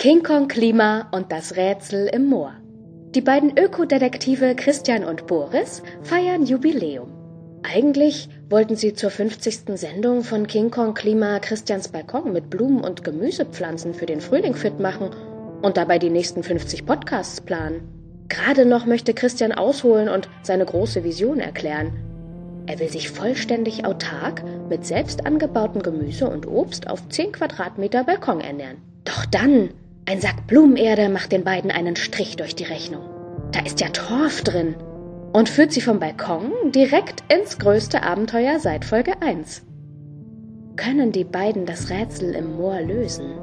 [0.00, 2.52] King Kong Klima und das Rätsel im Moor.
[3.16, 7.12] Die beiden Ökodetektive Christian und Boris feiern Jubiläum.
[7.64, 9.76] Eigentlich wollten sie zur 50.
[9.76, 14.78] Sendung von King Kong Klima Christians Balkon mit Blumen und Gemüsepflanzen für den Frühling fit
[14.78, 15.10] machen
[15.62, 17.80] und dabei die nächsten 50 Podcasts planen.
[18.28, 21.90] Gerade noch möchte Christian ausholen und seine große Vision erklären.
[22.66, 28.40] Er will sich vollständig autark mit selbst angebautem Gemüse und Obst auf 10 Quadratmeter Balkon
[28.40, 28.76] ernähren.
[29.04, 29.70] Doch dann,
[30.08, 33.02] ein Sack Blumenerde macht den beiden einen Strich durch die Rechnung.
[33.52, 34.74] Da ist ja Torf drin
[35.34, 39.66] und führt sie vom Balkon direkt ins größte Abenteuer seit Folge 1.
[40.76, 43.34] Können die beiden das Rätsel im Moor lösen?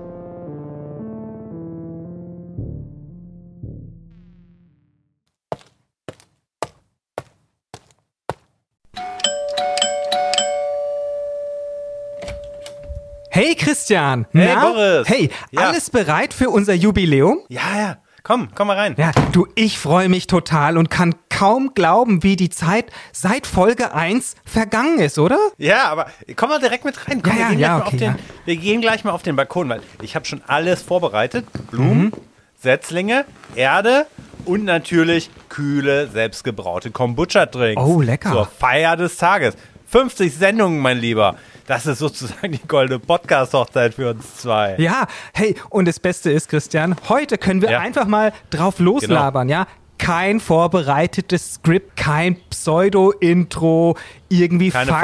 [13.36, 14.26] Hey Christian!
[14.32, 14.62] Hey, Na?
[14.72, 15.10] Boris.
[15.10, 15.68] Hey, Ja.
[15.68, 17.40] alles bereit für unser Jubiläum?
[17.50, 17.98] Ja, ja.
[18.24, 18.96] Komm, komm mal rein.
[18.98, 23.94] Ja, du, ich freue mich total und kann kaum glauben, wie die Zeit seit Folge
[23.94, 25.38] 1 vergangen ist, oder?
[25.58, 26.06] Ja, aber
[26.38, 27.22] komm mal direkt mit rein.
[27.22, 28.16] Komm, Ja, wir, gehen ja, gleich mal okay, auf den, ja.
[28.46, 31.46] wir gehen gleich mal auf den Balkon, weil ich habe schon alles vorbereitet.
[31.72, 32.12] Blumen, Mhm.
[32.58, 34.08] Setzlinge, Erde
[34.46, 37.82] und natürlich kühle, selbstgebraute Kombucha-Drinks.
[37.84, 38.32] Oh, lecker.
[38.32, 39.56] Zur Feier des Tages.
[39.88, 41.36] 50 Sendungen, mein Lieber.
[41.68, 44.76] Das ist sozusagen die goldene Podcast-Hochzeit für uns zwei.
[44.78, 47.78] Ja, hey, und das Beste ist, Christian, heute können wir Ja.
[47.80, 47.88] Genau.
[47.88, 49.66] einfach mal drauf loslabern, ja?
[49.98, 53.98] Kein vorbereitetes Skript, kein Pseudo-Intro,
[54.30, 55.02] irgendwie Keine Fakten,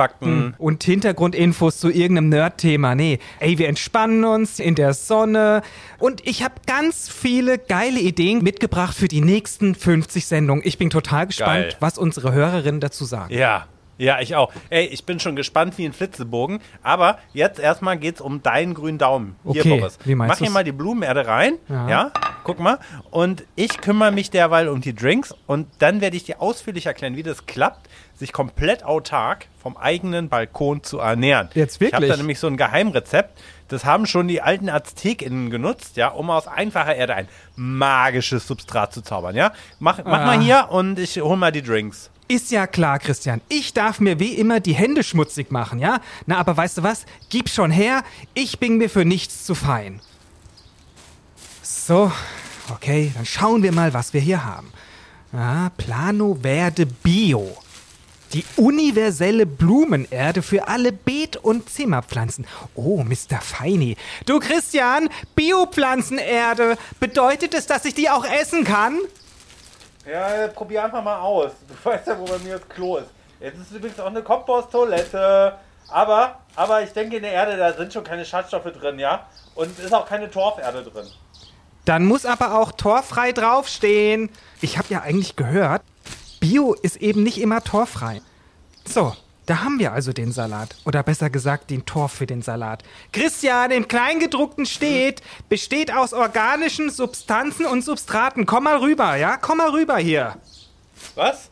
[0.52, 0.56] Fakten.
[0.58, 2.94] und Hintergrundinfos zu irgendeinem Nerd-Thema.
[2.95, 5.62] Nee, ey, wir entspannen uns in der Sonne
[5.98, 10.62] und ich habe ganz viele geile Ideen mitgebracht für die nächsten 50 Sendungen.
[10.66, 11.76] Ich bin total gespannt, Geil.
[11.80, 13.34] was unsere Hörerinnen dazu sagen.
[13.34, 13.66] Ja,
[14.03, 14.52] ja, ich auch.
[14.69, 16.59] Ey, ich bin schon gespannt wie ein Flitzebogen.
[16.83, 19.35] Aber jetzt erstmal geht's um deinen grünen Daumen.
[19.43, 19.97] Hier, Okay, Boris.
[20.03, 20.53] wie meinst Mach hier du's?
[20.53, 21.53] mal die Blumenerde rein.
[21.69, 21.89] Ja.
[21.89, 22.11] Ja.
[22.43, 22.80] guck mal.
[23.11, 25.33] Und ich kümmere mich derweil um die Drinks.
[25.45, 30.27] Und dann werde ich dir ausführlich erklären, wie das klappt, sich komplett autark vom eigenen
[30.30, 31.49] Balkon zu ernähren.
[31.53, 32.11] Jetzt Ich habe wirklich?
[32.11, 33.39] da nämlich so ein Geheimrezept.
[33.67, 38.93] Das haben schon die alten AztekInnen genutzt, ja, um aus einfacher Erde ein magisches Substrat
[38.93, 39.53] zu zaubern, ja.
[39.80, 40.26] Mach, mach Ah.
[40.26, 42.09] mal hier und ich hol mal die Drinks.
[42.31, 43.42] Ist ja klar, Christian.
[43.49, 45.99] Ich darf mir wie immer die Hände schmutzig machen, ja?
[46.27, 47.05] Na, aber weißt du was?
[47.27, 48.05] Gib schon her.
[48.33, 49.99] Ich bin mir für nichts zu fein.
[51.61, 52.09] So,
[52.73, 54.71] okay, dann schauen wir mal, was wir hier haben.
[55.33, 57.58] Ah, Plano Verde Bio.
[58.31, 62.47] Die universelle Blumenerde für alle Beet- und Zimmerpflanzen.
[62.75, 63.41] Oh, Mr.
[63.41, 63.97] Feini.
[64.25, 66.77] Du Christian, Biopflanzenerde.
[67.02, 68.99] Bedeutet es, dass ich die auch essen kann?
[70.06, 71.52] Ja, probier einfach mal aus.
[71.67, 73.10] Du weißt ja, wo bei mir das Klo ist.
[73.39, 75.58] Jetzt ist übrigens auch eine Komposttoilette.
[75.88, 79.28] Aber, aber ich denke in der Erde, da sind schon keine Schadstoffe drin, ja?
[79.56, 81.08] Und ist auch keine Torferde drin.
[81.86, 84.30] Dann muss aber auch torfrei draufstehen.
[84.62, 85.82] Ich habe ja eigentlich gehört,
[86.39, 88.22] Bio ist eben nicht immer torfrei.
[88.86, 89.16] So,
[89.52, 90.78] da haben wir also den Salat.
[90.86, 92.84] Oder besser gesagt, den Torf für den Salat.
[93.12, 98.45] Christian, im Kleingedruckten steht, besteht aus organischen Substanzen und Substraten.
[98.45, 99.36] Komm mal rüber, ja?
[99.36, 100.38] Komm mal rüber hier.
[101.16, 101.50] Was?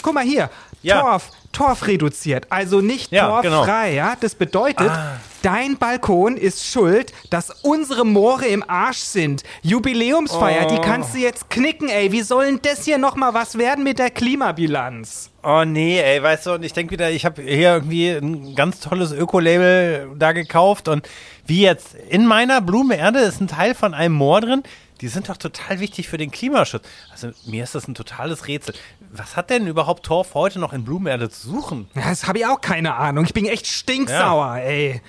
[0.00, 0.48] Guck mal hier.
[0.82, 1.00] Ja.
[1.00, 3.64] Torf, Torf reduziert, also nicht Ja, genau.
[3.64, 4.14] torffrei, ja?
[4.20, 5.16] Das bedeutet, Ah.
[5.42, 9.42] dein Balkon ist schuld, dass unsere Moore im Arsch sind.
[9.62, 10.74] Jubiläumsfeier, Oh.
[10.74, 12.12] die kannst du jetzt knicken, ey.
[12.12, 15.30] Wie soll denn das hier nochmal was werden mit der Klimabilanz?
[15.42, 18.80] Oh nee, ey, weißt du, und ich denke wieder, ich habe hier irgendwie ein ganz
[18.80, 21.08] tolles Öko-Label da gekauft und
[21.46, 24.62] wie jetzt in meiner Blumenerde ist ein Teil von einem Moor drin.
[25.00, 26.84] Die sind doch total wichtig für den Klimaschutz.
[27.12, 28.74] Also mir ist das ein totales Rätsel.
[29.12, 31.88] Was hat denn überhaupt Torf heute noch in Blumenerde zu suchen?
[31.94, 33.24] Ja, Das habe ich auch keine Ahnung.
[33.24, 35.00] Ich bin echt stinksauer, ey.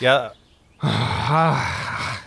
[0.00, 0.32] Ja,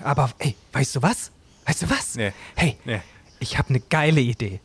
[0.03, 1.31] Aber, ey, weißt du was?
[1.65, 2.15] Weißt du was?
[2.15, 2.33] Nee.
[2.55, 3.01] Hey, Nee.
[3.39, 4.59] ich habe eine geile Idee.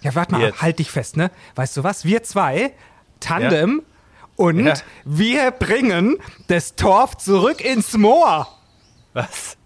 [0.00, 0.62] Ja, warte mal, Jetzt.
[0.62, 1.30] halt dich fest, ne?
[1.56, 2.04] Weißt du was?
[2.04, 2.72] Wir zwei,
[3.20, 3.82] Tandem,
[4.36, 4.74] und Ja.
[5.04, 8.48] wir bringen das Torf zurück ins Moor.
[9.12, 9.57] was?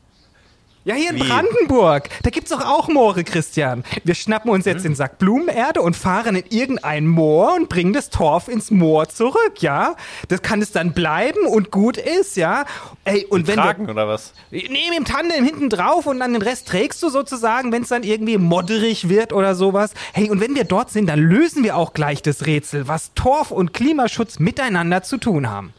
[0.85, 1.29] Ja, hier in Wie?
[1.29, 2.09] Brandenburg.
[2.25, 3.85] Da gibt's doch auch Moore, Christian.
[4.03, 8.11] Wir schnappen uns jetzt den Sack Blumenerde und fahren in irgendein Moor und bringen das
[8.11, 9.95] Torf ins Moor zurück, ja?
[10.27, 12.65] Das kann es dann bleiben und gut ist, ja?
[13.05, 14.33] Ey, und wenn Tragen wir, oder was?
[14.51, 18.03] Nehm im Tandem hinten drauf und dann den Rest trägst du sozusagen, wenn es dann
[18.03, 19.95] irgendwie modderig wird oder sowas.
[20.13, 23.53] Hey, und wenn wir dort sind, dann lösen wir auch gleich das Rätsel, was Torf
[23.53, 25.73] und Klimaschutz miteinander zu tun haben.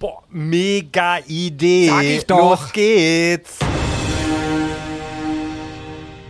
[0.00, 1.90] Boah, mega Idee.
[1.90, 2.62] Sag ich doch.
[2.62, 3.58] Los geht's.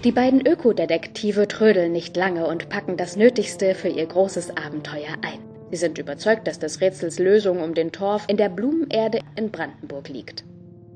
[0.04, 5.38] Die beiden Ökodetektive trödeln nicht lange und packen das Nötigste für ihr großes Abenteuer ein.
[5.70, 10.08] Sie sind überzeugt, dass des Rätsels Lösung um den Torf in der Blumenerde in Brandenburg
[10.08, 10.42] liegt.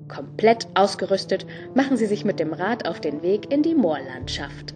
[0.09, 4.75] Komplett ausgerüstet machen sie sich mit dem Rad auf den Weg in die Moorlandschaft.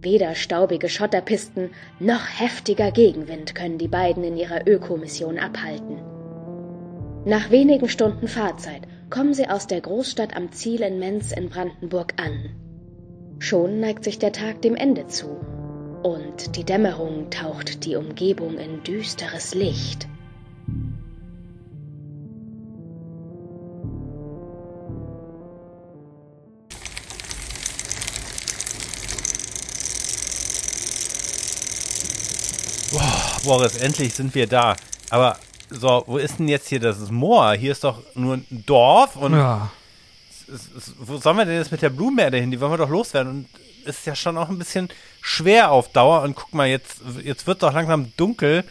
[0.00, 5.98] Weder staubige Schotterpisten noch heftiger Gegenwind können die beiden in ihrer Ökomission abhalten.
[7.24, 12.14] Nach wenigen Stunden Fahrzeit kommen sie aus der Großstadt am Ziel in Menz in Brandenburg
[12.16, 12.50] an.
[13.42, 15.26] Schon neigt sich der Tag dem Ende zu
[16.04, 20.06] und die Dämmerung taucht die Umgebung in düsteres Licht.
[33.42, 34.76] Boris, endlich sind wir da.
[35.10, 35.36] Aber
[35.68, 37.54] so, wo ist denn jetzt hier das Moor?
[37.54, 39.72] Hier ist doch nur ein Dorf und Ja.
[40.98, 42.50] Wo sollen wir denn jetzt mit der Blumenerde hin?
[42.50, 43.30] Die wollen wir doch loswerden.
[43.30, 43.48] Und
[43.86, 44.88] ist ja schon auch ein bisschen
[45.20, 46.22] schwer auf Dauer.
[46.22, 48.64] Und guck mal, jetzt, jetzt wird doch langsam dunkel.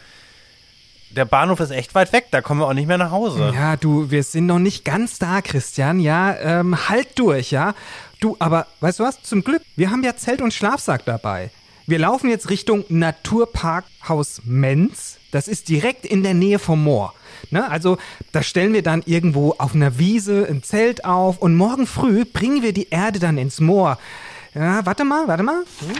[1.09, 3.51] Der Bahnhof ist echt weit weg, da kommen wir auch nicht mehr nach Hause.
[3.53, 5.99] Ja, du, wir sind noch nicht ganz da, Christian.
[5.99, 7.75] Ja, ähm, halt durch, ja.
[8.21, 9.21] Du, aber weißt du was?
[9.21, 11.49] Zum Glück, wir haben ja Zelt und Schlafsack dabei.
[11.91, 15.17] Wir laufen jetzt Richtung Naturparkhaus Menz.
[15.31, 17.13] Das ist direkt in der Nähe vom Moor.
[17.49, 17.69] Ne?
[17.69, 17.97] Also
[18.31, 22.63] da stellen wir dann irgendwo auf einer Wiese ein Zelt auf und morgen früh bringen
[22.63, 23.99] wir die Erde dann ins Moor.
[24.55, 25.65] Ja, warte mal, warte mal.
[25.79, 25.97] Hm?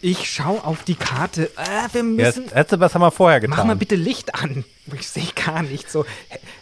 [0.00, 1.50] Ich schau auf die Karte.
[1.58, 2.54] Äh, wir Jetzt, müssen.
[2.54, 3.58] hättest du was haben wir vorher getan.
[3.58, 4.64] Mach mal bitte Licht an.
[4.98, 6.06] Ich sehe gar nicht so.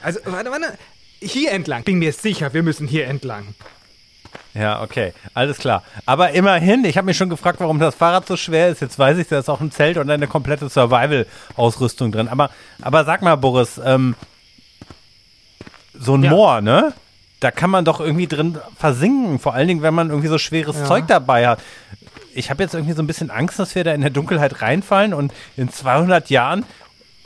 [0.03, 0.77] Also, warte, warte.
[1.23, 1.85] Hier entlang.
[1.85, 3.55] Bin mir sicher, wir müssen hier entlang.
[4.55, 5.85] Ja, okay, alles klar.
[6.07, 8.81] Aber immerhin, ich habe mich schon gefragt, warum das Fahrrad so schwer ist.
[8.81, 12.29] Jetzt weiß ich, da ist auch ein Zelt und eine komplette Survival-Ausrüstung drin.
[12.29, 12.51] Aber,
[12.83, 14.17] aber sag mal, Boris, ähm,
[15.95, 16.31] so ein Ja.
[16.31, 16.93] Moor, ne?
[17.41, 19.39] Da kann man doch irgendwie drin versinken.
[19.39, 20.85] Vor allen Dingen, wenn man irgendwie so schweres Ja.
[20.85, 21.61] Zeug dabei hat.
[22.35, 25.15] Ich habe jetzt irgendwie so ein bisschen Angst, dass wir da in der Dunkelheit reinfallen
[25.15, 26.65] und in 200 Jahren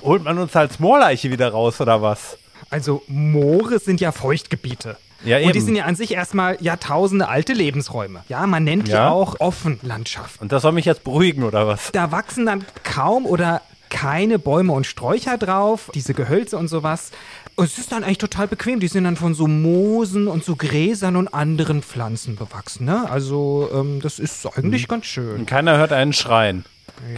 [0.02, 2.38] holt man uns als Moorleiche wieder raus oder was?
[2.70, 4.96] Also, Moore sind ja Feuchtgebiete.
[5.24, 8.24] Ja, Und die sind ja an sich erstmal Jahrtausende alte Lebensräume.
[8.28, 9.10] Ja, man nennt die Ja.
[9.10, 10.40] auch Offenlandschaft.
[10.40, 11.90] Und das soll mich jetzt beruhigen oder was?
[11.92, 13.60] Da wachsen dann kaum oder
[13.90, 17.12] keine Bäume und Sträucher drauf, diese Gehölze und sowas.
[17.56, 18.80] Und es ist dann eigentlich total bequem.
[18.80, 22.84] Die sind dann von so Moosen und so Gräsern und anderen Pflanzen bewachsen.
[22.86, 23.08] Ne?
[23.08, 25.36] Also, ähm, das ist eigentlich ganz schön.
[25.40, 26.64] Und keiner hört einen schreien.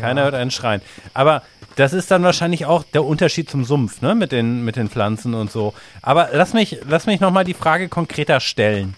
[0.00, 0.82] Keiner hört einen schreien.
[1.14, 1.42] Aber
[1.76, 4.14] das ist dann wahrscheinlich auch der Unterschied zum Sumpf, ne?
[4.14, 5.74] Mit den, mit den Pflanzen und so.
[6.02, 8.94] Aber lass mich, lass mich nochmal die Frage konkreter stellen.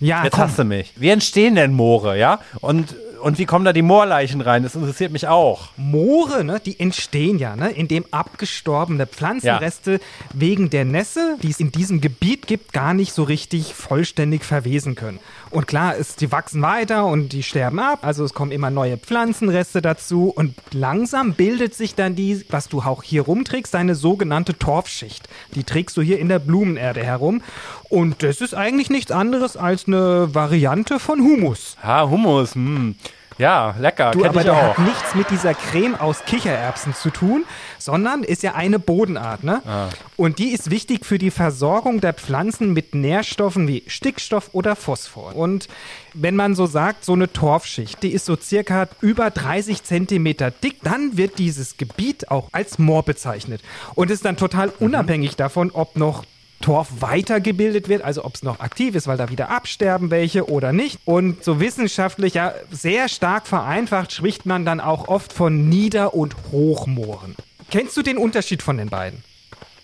[0.00, 0.44] Ja, Jetzt komm.
[0.44, 0.92] hast du mich.
[0.96, 2.40] Wie entstehen denn Moore, ja?
[2.60, 4.62] Und, und wie kommen da die Moorleichen rein?
[4.62, 5.68] Das interessiert mich auch.
[5.76, 10.00] Moore, ne, die entstehen ja, ne, indem abgestorbene Pflanzenreste
[10.32, 14.94] wegen der Nässe, die es in diesem Gebiet gibt, gar nicht so richtig vollständig verwesen
[14.94, 15.20] können.
[15.50, 18.96] Und klar, es, die wachsen weiter und die sterben ab, also es kommen immer neue
[18.96, 24.56] Pflanzenreste dazu und langsam bildet sich dann die, was du auch hier rumträgst, deine sogenannte
[24.56, 25.28] Torfschicht.
[25.56, 27.42] Die trägst du hier in der Blumenerde herum
[27.88, 31.76] und das ist eigentlich nichts anderes als eine Variante von Humus.
[31.82, 32.94] Ha, Hummus, hm.
[33.40, 34.76] Ja, lecker, Du, aber ich auch.
[34.76, 37.44] hat nichts mit dieser Creme aus Kichererbsen zu tun,
[37.78, 39.62] sondern ist ja eine Bodenart, ne?
[39.66, 39.88] Ah.
[40.16, 45.34] Und die ist wichtig für die Versorgung der Pflanzen mit Nährstoffen wie Stickstoff oder Phosphor.
[45.34, 45.68] Und
[46.12, 50.76] wenn man so sagt, so eine Torfschicht, die ist so circa über 30 Zentimeter dick,
[50.82, 53.62] dann wird dieses Gebiet auch als Moor bezeichnet.
[53.94, 54.72] Und ist dann total Mhm.
[54.86, 56.24] unabhängig davon, ob noch
[56.60, 60.72] Torf weitergebildet wird, also ob es noch aktiv ist, weil da wieder absterben welche oder
[60.72, 60.98] nicht.
[61.04, 66.36] Und so wissenschaftlich, ja, sehr stark vereinfacht, spricht man dann auch oft von Nieder- und
[66.52, 67.34] Hochmooren.
[67.70, 69.22] Kennst du den Unterschied von den beiden?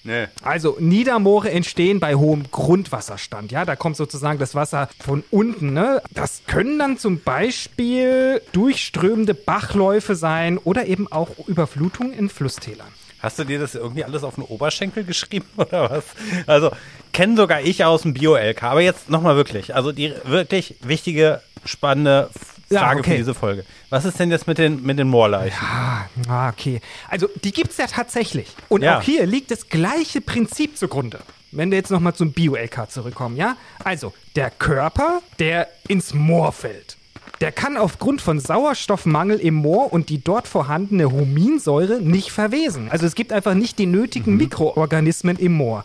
[0.06, 0.26] Nee.
[0.42, 3.50] Also Niedermoore entstehen bei hohem Grundwasserstand.
[3.50, 5.72] Ja, da kommt sozusagen das Wasser von unten.
[5.72, 6.00] Ne?
[6.14, 12.86] Das können dann zum Beispiel durchströmende Bachläufe sein oder eben auch Überflutungen in Flusstälern.
[13.20, 16.04] Hast du dir das irgendwie alles auf den Oberschenkel geschrieben oder was?
[16.46, 16.70] Also,
[17.12, 18.62] kenne sogar ich aus dem Bio-LK.
[18.64, 19.74] Aber jetzt nochmal wirklich.
[19.74, 22.30] Also, die wirklich wichtige, spannende
[22.68, 23.10] Ja, Frage okay.
[23.12, 23.64] für diese Folge.
[23.90, 25.58] Was ist denn jetzt mit den, mit den Moorleichen?
[25.62, 26.80] Ah, ah, okay.
[27.08, 28.48] Also die gibt es ja tatsächlich.
[28.68, 28.98] Und Ja.
[28.98, 31.20] auch hier liegt das gleiche Prinzip zugrunde.
[31.52, 33.56] Wenn wir jetzt nochmal zum Bio-LK zurückkommen, ja?
[33.84, 36.96] Also, der Körper, der ins Moor fällt.
[37.42, 42.90] Der kann aufgrund von Sauerstoffmangel im Moor und die dort vorhandene Huminsäure nicht verwesen.
[42.90, 45.84] Also es gibt einfach nicht die nötigen Mikroorganismen im Moor,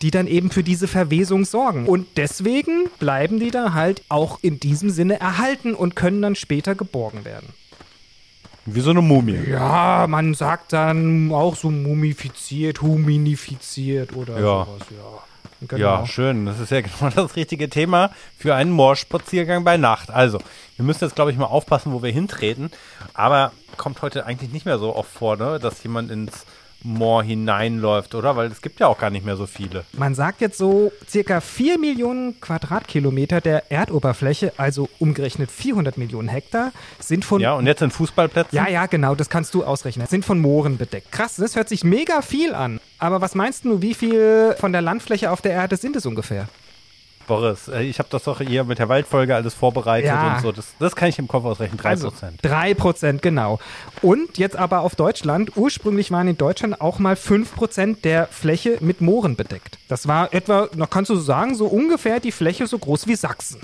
[0.00, 1.86] die dann eben für diese Verwesung sorgen.
[1.86, 6.76] Und deswegen bleiben die da halt auch in diesem Sinne erhalten und können dann später
[6.76, 7.48] geborgen werden.
[8.64, 9.40] Wie so eine Mumie.
[9.50, 14.64] Ja, man sagt dann auch so mumifiziert, huminifiziert oder Ja.
[14.66, 14.86] sowas.
[14.90, 15.24] Ja,
[15.68, 16.00] genau.
[16.00, 16.46] Ja, schön.
[16.46, 20.10] Das ist ja genau das richtige Thema für einen Moorspaziergang bei Nacht.
[20.10, 20.38] Also,
[20.76, 22.70] wir müssen jetzt, glaube ich, mal aufpassen, wo wir hintreten.
[23.14, 25.58] Aber kommt heute eigentlich nicht mehr so oft vor, ne?
[25.58, 26.44] dass jemand ins
[26.84, 28.36] Moor hineinläuft, oder?
[28.36, 29.84] Weil es gibt ja auch gar nicht mehr so viele.
[29.92, 36.72] Man sagt jetzt so circa 4 Millionen Quadratkilometer der Erdoberfläche, also umgerechnet 400 Millionen Hektar,
[36.98, 38.54] sind von Ja, und jetzt sind Fußballplätze?
[38.54, 40.06] Ja, ja, genau, das kannst du ausrechnen.
[40.06, 41.12] Sind von Mooren bedeckt.
[41.12, 42.80] Krass, das hört sich mega viel an.
[42.98, 46.48] Aber was meinst du, wie viel von der Landfläche auf der Erde sind es ungefähr?
[47.26, 50.34] Boris, äh, ich habe das doch hier mit der Waldfolge alles vorbereitet Ja.
[50.36, 50.52] und so.
[50.52, 51.78] Das, das kann ich im Kopf ausrechnen.
[51.78, 52.38] 3 Also Prozent.
[52.42, 53.58] 3 Prozent, genau.
[54.02, 55.56] Und jetzt aber auf Deutschland.
[55.56, 59.78] Ursprünglich waren in Deutschland auch mal 5 Prozent der Fläche mit Mooren bedeckt.
[59.88, 63.60] Das war etwa, noch kannst du sagen, so ungefähr die Fläche so groß wie Sachsen.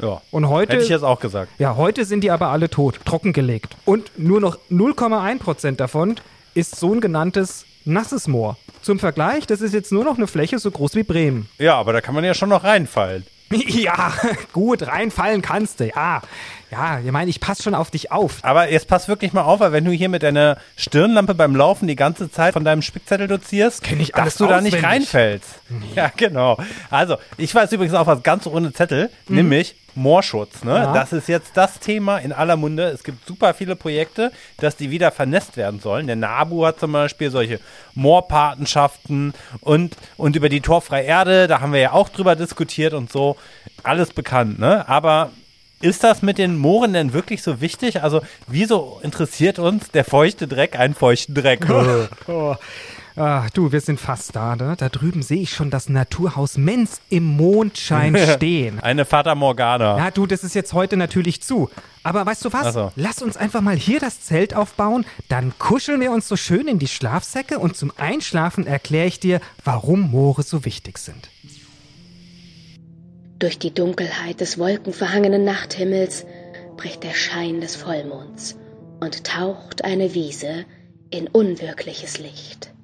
[0.00, 0.20] ja.
[0.30, 0.72] Und heute.
[0.74, 1.50] Hätte ich jetzt auch gesagt.
[1.58, 3.76] Ja, heute sind die aber alle tot, trockengelegt.
[3.84, 6.16] Und nur noch 0,1 Prozent davon
[6.54, 8.56] ist so ein genanntes nasses Moor.
[8.82, 11.48] Zum Vergleich, das ist jetzt nur noch eine Fläche so groß wie Bremen.
[11.58, 13.24] Ja, aber da kann man ja schon noch reinfallen.
[13.68, 14.12] Ja,
[14.52, 16.20] gut, reinfallen kannst du, ja.
[16.72, 18.38] Ja, ich meine, ich passe schon auf dich auf.
[18.42, 21.86] Aber jetzt pass wirklich mal auf, weil wenn du hier mit deiner Stirnlampe beim Laufen
[21.86, 25.60] die ganze Zeit von deinem Spickzettel dozierst, Kenn ich dass du da nicht reinfällst.
[25.94, 26.58] Ja, genau.
[26.90, 30.64] Also, ich weiß übrigens auch was ganz ohne Zettel, nämlich Moorschutz.
[30.64, 30.74] Ne?
[30.74, 30.92] Ja.
[30.92, 32.84] Das ist jetzt das Thema in aller Munde.
[32.84, 36.06] Es gibt super viele Projekte, dass die wieder vernässt werden sollen.
[36.06, 37.60] Der NABU hat zum Beispiel solche
[37.94, 43.10] Moorpatenschaften und, und über die torfreie Erde, da haben wir ja auch drüber diskutiert und
[43.10, 43.36] so.
[43.82, 44.88] Alles bekannt, ne?
[44.88, 45.30] Aber
[45.80, 48.02] ist das mit den Mooren denn wirklich so wichtig?
[48.02, 51.66] Also, wieso interessiert uns der feuchte Dreck einen feuchten Dreck?
[52.28, 52.56] Oh.
[53.18, 54.74] Ah, du, wir sind fast da, ne?
[54.76, 58.78] Da drüben sehe ich schon das Naturhaus Menz im Mondschein stehen.
[58.78, 59.96] Eine Fata Morgana.
[59.96, 61.70] Ja, du, das ist jetzt heute natürlich zu.
[62.02, 62.66] Aber weißt du was?
[62.66, 62.92] Ach so.
[62.94, 66.78] Lass uns einfach mal hier das Zelt aufbauen, dann kuscheln wir uns so schön in
[66.78, 71.30] die Schlafsäcke und zum Einschlafen erkläre ich dir, warum Moore so wichtig sind.
[73.38, 76.26] Durch die Dunkelheit des wolkenverhangenen Nachthimmels
[76.76, 78.58] bricht der Schein des Vollmonds
[79.00, 80.66] und taucht eine Wiese
[81.10, 82.75] in unwirkliches Licht.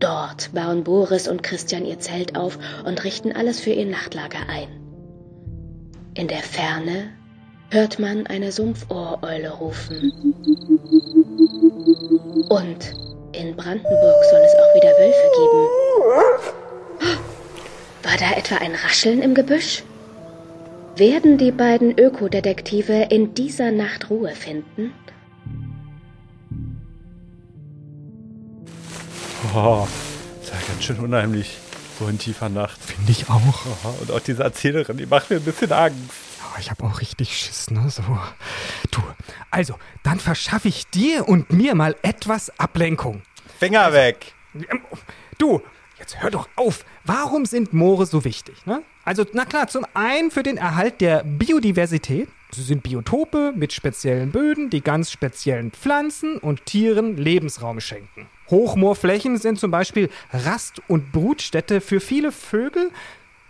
[0.00, 4.68] Dort bauen Boris und Christian ihr Zelt auf und richten alles für ihr Nachtlager ein.
[6.14, 7.10] In der Ferne
[7.70, 10.12] hört man eine Sumpfohreule rufen.
[12.48, 12.94] Und
[13.32, 15.68] in Brandenburg soll es auch wieder Wölfe geben.
[18.02, 19.82] War da etwa ein Rascheln im Gebüsch?
[20.96, 24.92] Werden die beiden Ökodetektive in dieser Nacht Ruhe finden?
[29.64, 29.88] Oh,
[30.42, 31.58] ist ja ganz schön unheimlich.
[31.98, 32.78] So in tiefer Nacht.
[32.80, 33.66] Finde ich auch.
[33.84, 35.98] Oh, und auch diese Erzählerin, die macht mir ein bisschen Angst.
[36.44, 37.90] Oh, ich habe auch richtig Schiss, ne?
[37.90, 38.02] So.
[38.90, 39.02] Du,
[39.50, 39.74] also,
[40.04, 43.22] dann verschaffe ich dir und mir mal etwas Ablenkung.
[43.58, 44.32] Finger weg.
[44.54, 44.80] Ähm,
[45.38, 45.62] Du,
[45.98, 46.84] jetzt hör doch auf.
[47.04, 48.66] Warum sind Moore so wichtig?
[48.66, 48.82] Ne?
[49.04, 52.28] Also, na klar, zum einen für den Erhalt der Biodiversität.
[52.50, 58.26] Sie sind Biotope mit speziellen Böden, die ganz speziellen Pflanzen und Tieren Lebensraum schenken.
[58.50, 62.90] Hochmoorflächen sind zum Beispiel Rast- und Brutstätte für viele Vögel.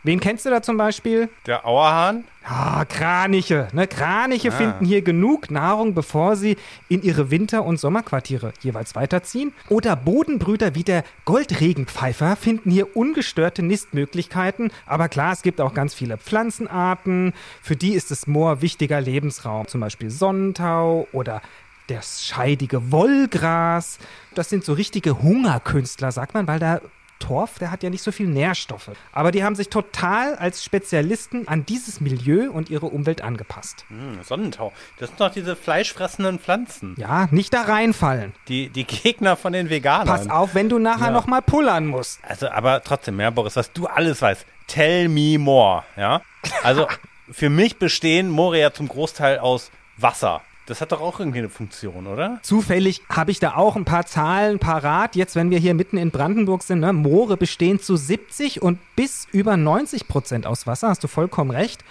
[0.05, 1.28] Wen kennst du da zum Beispiel?
[1.47, 2.25] Der Auerhahn?
[2.45, 3.69] Ah, Kraniche.
[3.73, 3.87] Ne?
[3.88, 6.57] Kraniche finden hier genug Nahrung, bevor sie
[6.88, 9.52] in ihre Winter- und Sommerquartiere jeweils weiterziehen.
[9.69, 14.71] Oder Bodenbrüter wie der Goldregenpfeifer finden hier ungestörte Nistmöglichkeiten.
[14.87, 17.35] Aber klar, es gibt auch ganz viele Pflanzenarten.
[17.61, 19.67] Für die ist das Moor wichtiger Lebensraum.
[19.67, 21.43] Zum Beispiel Sonnentau oder
[21.88, 23.99] das scheidige Wollgras.
[24.35, 26.80] Das sind so richtige Hungerkünstler, sagt man, weil da
[27.18, 28.90] Torf, der hat ja nicht so viel Nährstoffe.
[29.11, 33.85] Aber die haben sich total als Spezialisten an dieses Milieu und ihre Umwelt angepasst.
[33.88, 34.73] Hm, Sonnentau.
[35.00, 36.95] Das sind doch diese fleischfressenden Pflanzen.
[36.97, 38.35] Ja, nicht da reinfallen.
[38.47, 40.07] Die, die Gegner von den Veganern.
[40.07, 41.11] Pass auf, wenn du nachher Ja.
[41.11, 42.21] noch mal pullern musst.
[42.23, 44.47] Also, aber trotzdem, ja, Boris, was du alles weißt.
[44.68, 46.23] Tell me more, ja?
[46.62, 46.87] Also,
[47.33, 50.40] für mich bestehen Moore ja zum Großteil aus Wasser.
[50.69, 52.41] Das hat doch auch irgendwie eine Funktion, oder?
[52.43, 55.17] Zufällig habe ich da auch ein paar Zahlen parat.
[55.17, 59.27] Jetzt, wenn wir hier mitten in Brandenburg sind, ne, Moore bestehen zu 70 und bis
[59.33, 61.83] über 90 Prozent aus Wasser, hast du vollkommen recht.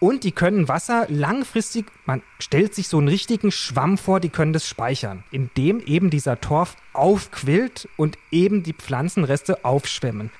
[0.00, 4.52] Und die können Wasser langfristig, man stellt sich so einen richtigen Schwamm vor, die können
[4.52, 10.32] das speichern, indem eben dieser Torf aufquillt und eben die Pflanzenreste aufschwemmen.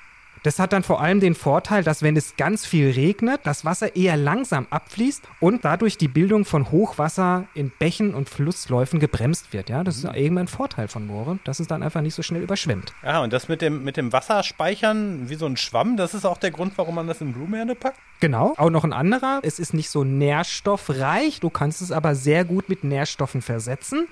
[0.45, 3.95] Das hat dann vor allem den Vorteil, dass wenn es ganz viel regnet, das Wasser
[3.95, 9.69] eher langsam abfließt und dadurch die Bildung von Hochwasser in Bächen und Flussläufen gebremst wird.
[9.69, 12.43] Ja, das ist eben ein Vorteil von Moore, dass es dann einfach nicht so schnell
[12.43, 12.93] überschwemmt.
[13.01, 16.37] Ja, und das mit dem, mit dem Wasserspeichern wie so ein Schwamm, das ist auch
[16.37, 17.97] der Grund, warum man das in Blumenerde packt?
[18.19, 18.53] Genau.
[18.57, 19.39] Auch noch ein anderer.
[19.41, 21.39] Es ist nicht so nährstoffreich.
[21.39, 24.07] Du kannst es aber sehr gut mit Nährstoffen versetzen.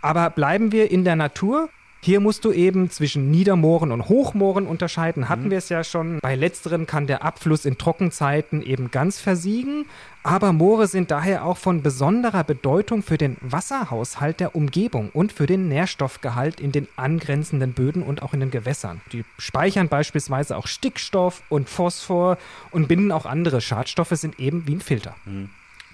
[0.00, 1.68] Aber bleiben wir in der Natur.
[2.04, 5.30] Hier musst du eben zwischen Niedermooren und Hochmooren unterscheiden.
[5.30, 6.18] Hatten wir es ja schon.
[6.20, 9.86] Bei letzteren kann der Abfluss in Trockenzeiten eben ganz versiegen.
[10.22, 15.46] Aber Moore sind daher auch von besonderer Bedeutung für den Wasserhaushalt der Umgebung und für
[15.46, 19.00] den Nährstoffgehalt in den angrenzenden Böden und auch in den Gewässern.
[19.12, 22.36] Die speichern beispielsweise auch Stickstoff und Phosphor
[22.70, 25.14] und binden auch andere Schadstoffe, sind eben wie ein Filter.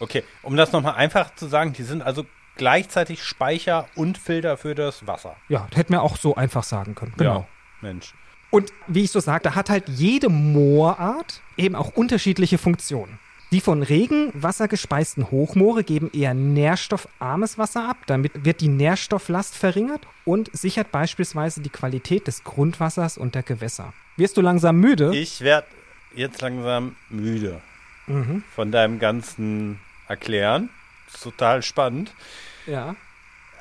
[0.00, 2.24] Okay, um das nochmal einfach zu sagen, die sind also
[2.60, 5.34] gleichzeitig Speicher und Filter für das Wasser.
[5.48, 7.14] Ja, das hätten wir auch so einfach sagen können.
[7.16, 7.38] Genau.
[7.40, 7.46] Ja,
[7.80, 8.12] Mensch.
[8.50, 13.18] Und wie ich so sagte, hat halt jede Moorart eben auch unterschiedliche Funktionen.
[13.50, 17.96] Die von Regenwasser gespeisten Hochmoore geben eher nährstoffarmes Wasser ab.
[18.06, 23.92] Damit wird die Nährstofflast verringert und sichert beispielsweise die Qualität des Grundwassers und der Gewässer.
[24.18, 25.16] Wirst du langsam müde?
[25.16, 25.66] Ich werde
[26.14, 27.60] jetzt langsam müde
[28.06, 28.42] Mhm.
[28.54, 30.68] von deinem ganzen Erklären.
[31.06, 32.12] Das ist total spannend.
[32.66, 32.96] Ja.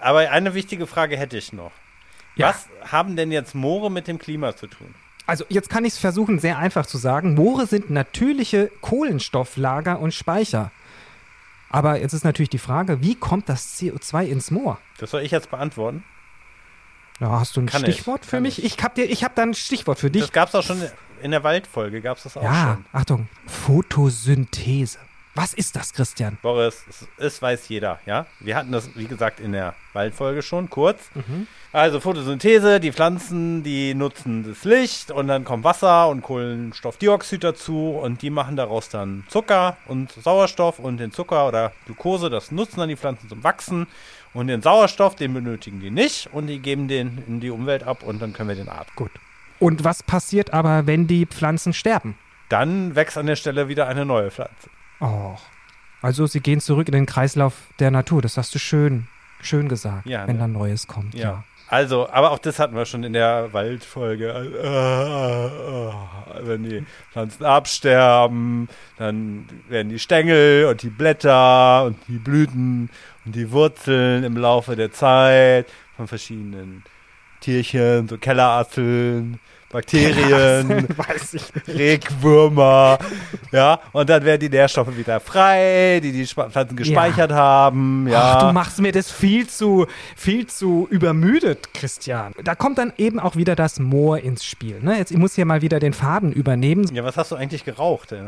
[0.02, 1.72] Aber eine wichtige Frage hätte ich noch.
[2.36, 2.50] Ja.
[2.50, 4.94] Was haben denn jetzt Moore mit dem Klima zu tun?
[5.26, 7.36] Also jetzt kann ich es versuchen, sehr einfach zu sagen.
[7.36, 10.72] Moore sind natürliche Kohlenstofflager und Speicher.
[11.70, 14.80] Aber jetzt ist natürlich die Frage, wie kommt das CO2 ins Moor?
[14.98, 16.04] Das soll ich jetzt beantworten.
[17.20, 18.60] Ja, hast du ein Kann ich, Stichwort für kann mich?
[18.60, 18.78] ich.
[18.78, 20.22] Ich hab dir, ich habe da ein Stichwort für dich.
[20.22, 20.82] Das gab es auch schon
[21.22, 22.86] in der Waldfolge, gab es das auch ja, schon.
[22.94, 24.98] Achtung, Photosynthese.
[25.36, 26.38] Was ist das, Christian?
[26.42, 28.26] Boris, es, es weiß jeder, ja?
[28.40, 31.10] Wir hatten das, wie gesagt, in der Waldfolge schon, kurz.
[31.14, 31.48] Mhm.
[31.72, 37.92] Also Photosynthese, die Pflanzen, die nutzen das Licht und dann kommt Wasser und Kohlenstoffdioxid dazu
[37.92, 42.80] und die machen daraus dann Zucker und Sauerstoff und den Zucker oder Glucose, das nutzen
[42.80, 43.86] dann die Pflanzen zum Wachsen
[44.34, 48.02] und den Sauerstoff, den benötigen die nicht und die geben den in die Umwelt ab
[48.02, 48.96] und dann können wir den atmen.
[48.96, 49.12] Gut.
[49.60, 52.18] Und was passiert aber, wenn die Pflanzen sterben?
[52.48, 54.70] Dann wächst an der Stelle wieder eine neue Pflanze.
[55.00, 55.36] Oh.
[56.02, 58.22] Also sie gehen zurück in den Kreislauf der Natur.
[58.22, 59.08] Das hast du schön,
[59.42, 60.42] schön gesagt, Ja, wenn ne?
[60.44, 61.14] dann Neues kommt.
[61.16, 61.44] Ja.
[61.72, 64.28] Also, aber auch das hatten wir schon in der Waldfolge.
[64.30, 71.98] Äh, äh, äh, wenn die Pflanzen absterben, dann werden die Stängel und die Blätter und
[72.08, 72.90] die Blüten
[73.24, 76.84] und die Wurzeln im Laufe der Zeit von verschiedenen
[77.42, 79.40] Tierchen, so Kellerasseln,
[79.70, 80.88] Bakterien.
[81.68, 82.98] Regenwürmer,
[83.52, 88.38] ja, und dann werden die Nährstoffe wieder frei, die die Pflanzen gespeichert haben, ja.
[88.38, 92.34] Ach, du machst mir das viel zu, viel zu übermüdet, Christian.
[92.44, 94.80] Da kommt dann eben auch wieder das Moor ins Spiel.
[94.82, 94.98] Ne?
[94.98, 96.90] Jetzt, ich muss hier mal wieder den Faden übernehmen.
[96.94, 98.28] ja, was hast du eigentlich geraucht, ey?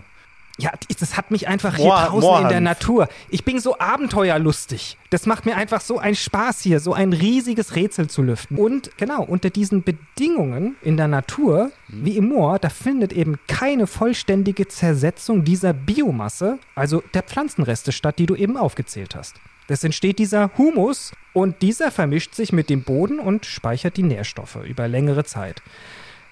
[0.61, 2.61] Ja, das hat mich einfach Moor- hier draußen in der.
[2.61, 3.07] Natur.
[3.29, 4.97] Ich bin so abenteuerlustig.
[5.09, 8.57] Das macht mir einfach so einen Spaß hier, so ein riesiges Rätsel zu lüften.
[8.57, 13.87] Und genau, unter diesen Bedingungen in der Natur, wie im Moor, da findet eben keine
[13.87, 19.35] vollständige Zersetzung dieser Biomasse, also der Pflanzenreste statt, die du eben aufgezählt hast.
[19.67, 24.57] Es entsteht dieser Humus und dieser vermischt sich mit dem Boden und speichert die Nährstoffe
[24.65, 25.61] über längere Zeit.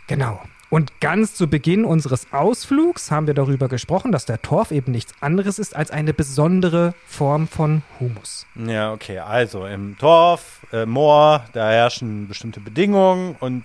[0.08, 0.42] Genau.
[0.70, 5.14] Und ganz zu Beginn unseres Ausflugs haben wir darüber gesprochen, dass der Torf eben nichts
[5.20, 8.46] anderes ist als eine besondere Form von Humus.
[8.56, 9.18] Ja, okay.
[9.20, 13.64] Also im Torf, äh, Moor, da herrschen bestimmte Bedingungen und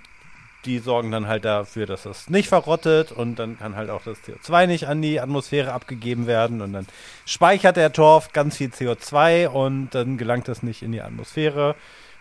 [0.65, 4.17] die sorgen dann halt dafür, dass das nicht verrottet und dann kann halt auch das
[4.23, 6.87] CO2 nicht an die Atmosphäre abgegeben werden und dann
[7.25, 11.75] speichert der Torf ganz viel CO2 und dann gelangt das nicht in die Atmosphäre,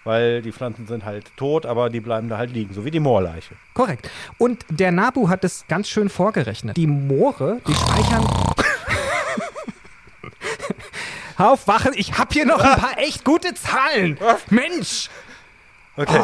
[0.05, 3.01] weil die Pflanzen sind halt tot, aber die bleiben da halt liegen, so wie die
[3.01, 3.55] Moorleiche.
[3.75, 4.11] Korrekt.
[4.39, 6.77] Und der Nabu hat es ganz schön vorgerechnet.
[6.77, 8.25] Die Moore, die speichern.
[11.37, 14.19] Hör auf, wachen, ich hab hier noch ein paar echt gute Zahlen.
[14.51, 15.11] Mensch!
[15.97, 16.21] Okay.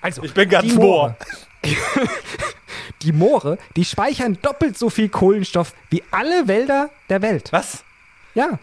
[0.00, 1.16] Also, Ich bin ganz Moor.
[3.02, 7.52] Die Moore, die speichern doppelt so viel Kohlenstoff wie alle Wälder der Welt.
[7.52, 7.84] Was?
[8.34, 8.58] Ja.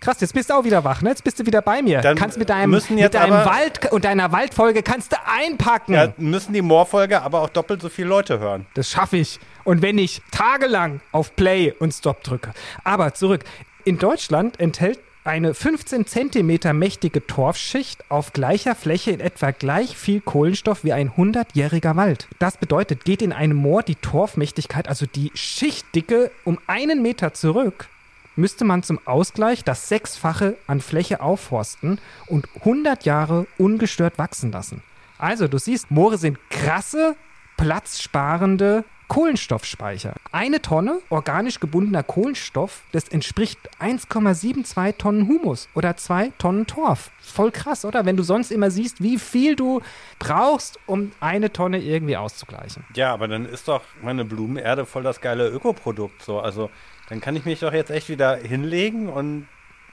[0.00, 1.10] Krass, jetzt bist du auch wieder wach, ne?
[1.10, 2.00] Jetzt bist du wieder bei mir.
[2.00, 5.94] Dann kannst mit deinem, mit deinem Wald und deiner Waldfolge kannst du einpacken.
[5.94, 8.66] Ja, müssen die Moorfolge aber auch doppelt so viele Leute hören.
[8.74, 9.40] Das schaffe ich.
[9.64, 12.52] Und wenn ich tagelang auf Play und Stop drücke.
[12.84, 13.44] Aber zurück.
[13.84, 20.20] In Deutschland enthält eine 15 Zentimeter mächtige Torfschicht auf gleicher Fläche in etwa gleich viel
[20.20, 22.28] Kohlenstoff wie ein 100-jähriger Wald.
[22.38, 27.88] Das bedeutet, geht in einem Moor die Torfmächtigkeit, also die Schichtdicke, um einen Meter zurück,
[28.36, 34.82] müsste man zum Ausgleich das Sechsfache an Fläche aufforsten und 100 Jahre ungestört wachsen lassen.
[35.18, 37.16] Also, du siehst, Moore sind krasse,
[37.56, 40.14] platzsparende Kohlenstoffspeicher.
[40.32, 47.10] Eine Tonne organisch gebundener Kohlenstoff, das entspricht 1,72 Tonnen Humus oder 2 Tonnen Torf.
[47.20, 48.04] Voll krass, oder?
[48.04, 49.80] Wenn du sonst immer siehst, wie viel du
[50.18, 52.84] brauchst, um eine Tonne irgendwie auszugleichen.
[52.94, 56.22] Ja, aber dann ist doch meine Blumenerde voll das geile Ökoprodukt.
[56.22, 56.40] So.
[56.40, 56.70] Also
[57.08, 59.48] dann kann ich mich doch jetzt echt wieder hinlegen und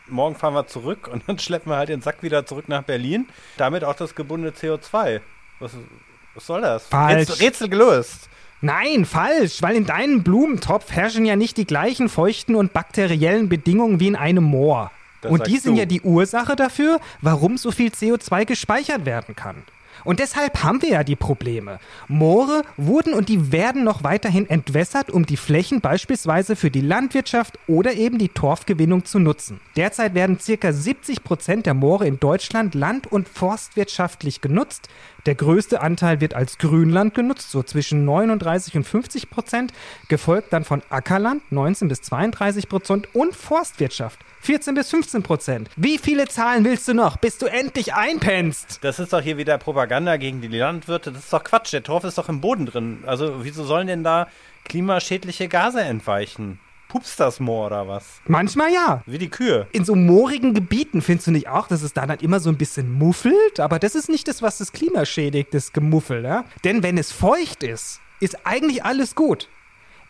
[0.07, 3.27] morgen fahren wir zurück und dann schleppen wir halt den Sack wieder zurück nach Berlin.
[3.57, 5.21] Damit auch das gebundene CO2.
[5.59, 5.71] Was,
[6.33, 6.87] was soll das?
[6.87, 7.29] Falsch.
[7.29, 8.29] Rätsel, Rätsel gelöst.
[8.61, 13.99] Nein, falsch, weil in deinem Blumentopf herrschen ja nicht die gleichen feuchten und bakteriellen Bedingungen
[13.99, 14.89] wie in einem Moor.
[15.19, 15.79] Das und die sind du.
[15.79, 19.63] ja die Ursache dafür, warum so viel CO2 gespeichert werden kann.
[20.03, 21.79] Und deshalb haben wir ja die Probleme.
[22.07, 27.57] Moore wurden und die werden noch weiterhin entwässert, um die Flächen beispielsweise für die Landwirtschaft
[27.67, 29.59] oder eben die Torfgewinnung zu nutzen.
[29.75, 34.89] Derzeit werden circa 70 Prozent der Moore in Deutschland land- und forstwirtschaftlich genutzt.
[35.25, 39.71] Der größte Anteil wird als Grünland genutzt, so zwischen 39 und 50 Prozent,
[40.09, 45.69] gefolgt dann von Ackerland 19 bis 32 Prozent und Forstwirtschaft 14 bis 15 Prozent.
[45.77, 48.79] Wie viele Zahlen willst du noch, bis du endlich einpennst?
[48.81, 51.13] Das ist doch hier wieder Propaganda gegen die Landwirte.
[51.13, 51.71] Das ist doch Quatsch.
[51.71, 53.03] Der Torf ist doch im Boden drin.
[53.05, 54.27] Also, wieso sollen denn da
[54.65, 56.59] klimaschädliche Gase entweichen?
[56.93, 58.21] Pupst das Moor oder was?
[58.27, 59.01] Manchmal ja.
[59.07, 59.65] Wie die Kühe.
[59.71, 62.57] In so moorigen Gebieten findest du nicht auch, dass es da dann immer so ein
[62.57, 63.59] bisschen muffelt?
[63.59, 66.45] Aber das ist nicht das, was das Klima schädigt, das Gemuffel, ja?
[66.63, 69.49] Denn wenn es feucht ist, ist eigentlich alles gut.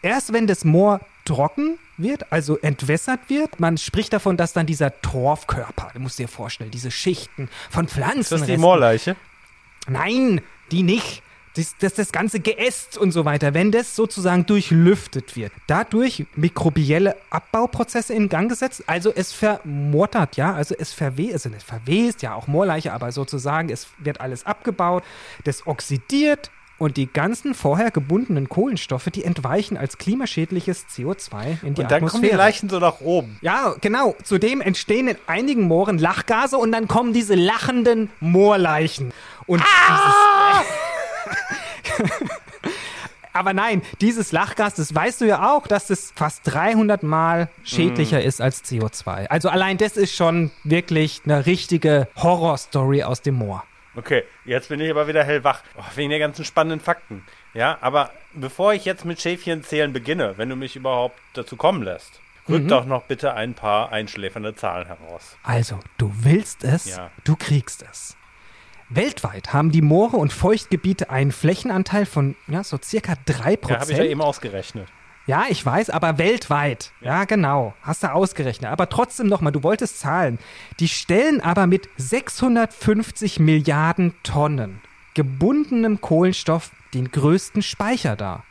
[0.01, 4.99] Erst wenn das Moor trocken wird, also entwässert wird, man spricht davon, dass dann dieser
[5.01, 8.19] Torfkörper, du musst dir vorstellen, diese Schichten von Pflanzen.
[8.19, 9.15] Ist das die Moorleiche?
[9.87, 11.23] Nein, die nicht.
[11.55, 17.15] Das, das, das ganze Geäst und so weiter, wenn das sozusagen durchlüftet wird, dadurch mikrobielle
[17.29, 22.33] Abbauprozesse in Gang gesetzt, also es vermortert, ja, also es verwest, also es verwest, ja,
[22.33, 25.03] auch Moorleiche, aber sozusagen, es wird alles abgebaut,
[25.43, 31.81] das oxidiert und die ganzen vorher gebundenen Kohlenstoffe, die entweichen als klimaschädliches CO2 in die
[31.81, 32.35] Und dann kommen die Atmosphäre.
[32.35, 33.37] Leichen so nach oben.
[33.41, 34.15] Ja, genau.
[34.23, 39.13] Zudem entstehen in einigen Mooren Lachgase und dann kommen diese lachenden Moorleichen.
[39.45, 40.13] Und dieses.
[43.35, 48.21] Aber nein, dieses Lachgas, das weißt du ja auch, dass es fast 300 Mal schädlicher
[48.21, 49.25] ist als CO2.
[49.27, 53.63] Also allein das ist schon wirklich eine richtige Horrorstory aus dem Moor.
[53.95, 55.61] Okay, jetzt bin ich aber wieder hellwach.
[55.77, 57.23] Oh, wegen der ganzen spannenden Fakten.
[57.55, 61.81] Ja, aber bevor ich jetzt mit Schäfchen zählen beginne, wenn du mich überhaupt dazu kommen
[61.83, 65.37] lässt, rück doch noch bitte ein paar einschläfernde Zahlen heraus.
[65.43, 67.09] Also, du willst es, Ja.
[67.23, 68.15] du kriegst es.
[68.95, 73.69] Weltweit haben die Moore und Feuchtgebiete einen Flächenanteil von ja, so circa 3%.
[73.69, 74.87] Ja, habe ich ja eben ausgerechnet.
[75.25, 76.91] Ja, ich weiß, aber weltweit.
[76.99, 77.73] Ja, genau.
[77.81, 78.69] Hast du ausgerechnet.
[78.69, 80.37] Aber trotzdem nochmal, du wolltest zahlen.
[80.79, 84.81] Die stellen aber mit 650 Milliarden Tonnen
[85.13, 88.43] gebundenem Kohlenstoff den größten Speicher dar.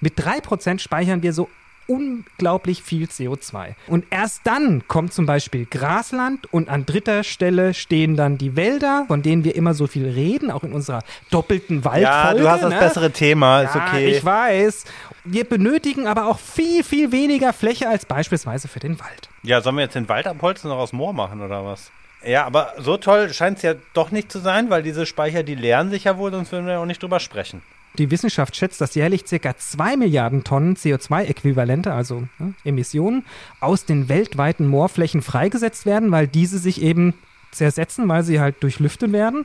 [0.00, 1.48] Mit 3% speichern wir so
[1.88, 3.74] unglaublich viel CO2.
[3.88, 9.06] Und erst dann kommt zum Beispiel Grasland und an dritter Stelle stehen dann die Wälder,
[9.08, 12.04] von denen wir immer so viel reden, auch in unserer doppelten Waldfolge.
[12.04, 12.78] Ja, du hast das ne?
[12.78, 14.08] bessere Thema, ist Ja, okay.
[14.10, 14.84] ich weiß.
[15.24, 19.28] Wir benötigen aber auch viel, viel weniger Fläche als beispielsweise für den Wald.
[19.42, 21.90] Ja, sollen wir jetzt den Wald abholzen und noch aus Moor machen oder was?
[22.24, 25.54] Ja, aber so toll scheint es ja doch nicht zu sein, weil diese Speicher, die
[25.54, 27.62] leeren sich ja wohl, sonst würden wir ja auch nicht drüber sprechen.
[27.96, 29.56] Die Wissenschaft schätzt, dass jährlich ca.
[29.56, 33.24] 2 Milliarden Tonnen CO2-Äquivalente, also ne, Emissionen,
[33.60, 37.14] aus den weltweiten Moorflächen freigesetzt werden, weil diese sich eben
[37.50, 39.44] zersetzen, weil sie halt durchlüftet werden.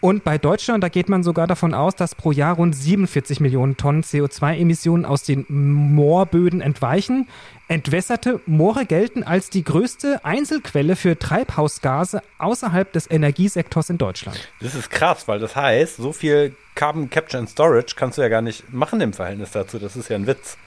[0.00, 3.76] Und bei Deutschland, da geht man sogar davon aus, dass pro Jahr rund 47 Millionen
[3.76, 7.28] Tonnen CO2-Emissionen aus den Moorböden entweichen.
[7.66, 14.48] Entwässerte Moore gelten als die größte Einzelquelle für Treibhausgase außerhalb des Energiesektors in Deutschland.
[14.60, 18.28] Das ist krass, weil das heißt, so viel Carbon Capture and Storage kannst du ja
[18.28, 19.78] gar nicht machen im Verhältnis dazu.
[19.78, 20.58] Das ist ja ein Witz.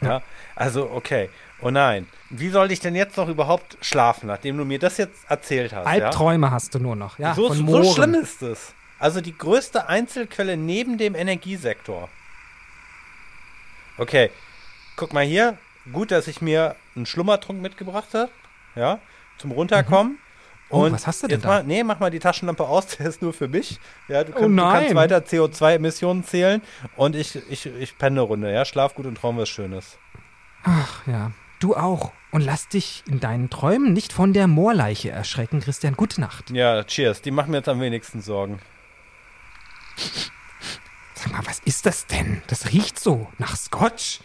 [0.00, 0.22] Ja,
[0.56, 1.28] also okay.
[1.62, 2.06] Oh nein.
[2.30, 5.84] Wie soll ich denn jetzt noch überhaupt schlafen, nachdem du mir das jetzt erzählt hast?
[5.84, 5.90] ja?
[6.06, 8.72] Albträume hast du nur noch, ja, so, so schlimm ist es.
[8.98, 12.08] Also die größte Einzelquelle neben dem Energiesektor.
[13.98, 14.30] Okay,
[14.96, 15.58] guck mal hier.
[15.92, 18.30] Gut, dass ich mir einen Schlummertrunk mitgebracht habe.
[18.76, 19.00] Ja,
[19.38, 20.18] zum Runterkommen.
[20.68, 21.48] Oh, Und was hast du denn da?
[21.48, 23.80] Mal, nee, mach mal die Taschenlampe aus, der ist nur für mich.
[24.06, 26.62] Ja, du, Oh kannst, du kannst weiter CO2-Emissionen zählen
[26.96, 28.64] und ich, ich, ich penne eine Runde, ja.
[28.64, 29.98] Schlaf gut und traum was Schönes.
[30.62, 32.12] Ach ja, du auch.
[32.32, 35.94] Und lass dich in deinen Träumen nicht von der Moorleiche erschrecken, Christian.
[35.94, 36.50] Gute Nacht.
[36.50, 37.22] Ja, cheers.
[37.22, 38.60] Die machen mir jetzt am wenigsten Sorgen.
[41.14, 42.42] Sag mal, was ist das denn?
[42.46, 44.20] Das riecht so nach Scotch.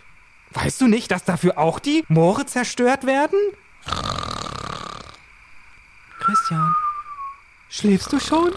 [0.52, 3.40] Weißt du nicht, dass dafür auch die Moore zerstört werden?
[6.20, 6.74] Christian,
[7.70, 8.52] schläfst du schon?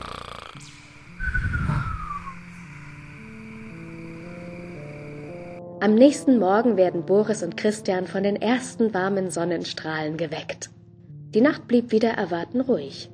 [5.80, 10.70] Am nächsten Morgen werden Boris und Christian von den ersten warmen Sonnenstrahlen geweckt.
[11.34, 13.10] Die Nacht blieb wieder erwarten ruhig.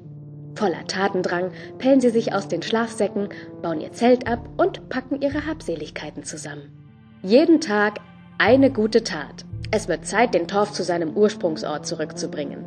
[0.55, 3.29] Voller Tatendrang pellen sie sich aus den Schlafsäcken,
[3.61, 6.73] bauen ihr Zelt ab und packen ihre Habseligkeiten zusammen.
[7.23, 8.01] Jeden Tag
[8.39, 9.45] eine gute Tat.
[9.71, 12.65] Es wird Zeit, den Torf zu seinem Ursprungsort zurückzubringen.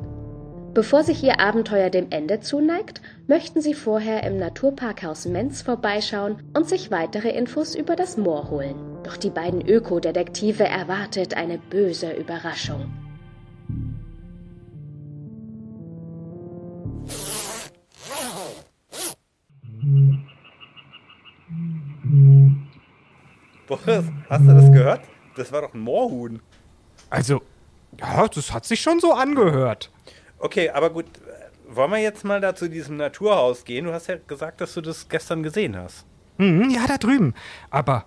[0.75, 6.69] Bevor sich ihr Abenteuer dem Ende zuneigt, möchten sie vorher im Naturparkhaus Menz vorbeischauen und
[6.69, 8.96] sich weitere Infos über das Moor holen.
[9.07, 12.91] Doch die beiden Ökodetektive erwartet eine böse Überraschung.
[23.65, 25.01] Boris, hast du das gehört?
[25.37, 26.41] Das war doch ein Moorhuhn.
[27.09, 27.41] Also,
[27.97, 29.89] ja, das hat sich schon so angehört.
[30.39, 31.05] Okay, aber gut,
[31.69, 33.85] wollen wir jetzt mal da zu diesem Naturhaus gehen?
[33.85, 36.05] Du hast ja gesagt, dass du das gestern gesehen hast.
[36.39, 37.35] Mhm, ja, da drüben.
[37.69, 38.05] Aber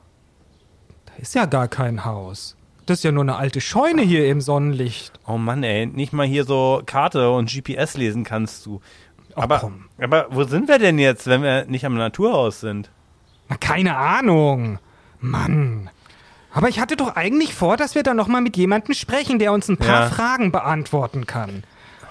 [1.17, 2.57] da ist ja gar kein Haus.
[2.87, 5.13] Das ist ja nur eine alte Scheune hier im Sonnenlicht.
[5.27, 8.81] Oh Mann, ey, nicht mal hier so Karte und GPS lesen kannst du.
[9.37, 9.85] Ach, Aber, komm.
[10.01, 12.91] aber wo sind wir denn jetzt, wenn wir nicht am Naturhaus sind?
[13.49, 14.79] Na, keine Ahnung.
[15.21, 15.91] Mann.
[16.53, 19.53] Aber ich hatte doch eigentlich vor, dass wir da noch mal mit jemandem sprechen, der
[19.53, 20.11] uns ein paar Ja.
[20.11, 21.63] Fragen beantworten kann.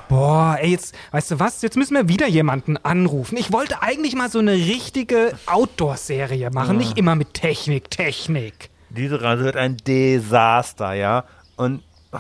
[0.07, 1.61] Boah, ey, jetzt, weißt du was?
[1.61, 3.37] Jetzt müssen wir wieder jemanden anrufen.
[3.37, 8.68] Ich wollte eigentlich mal so eine richtige Outdoor-Serie machen, nicht immer mit Technik, Technik.
[8.89, 11.25] Diese Reise wird ein Desaster, ja?
[11.55, 12.17] Und, oh,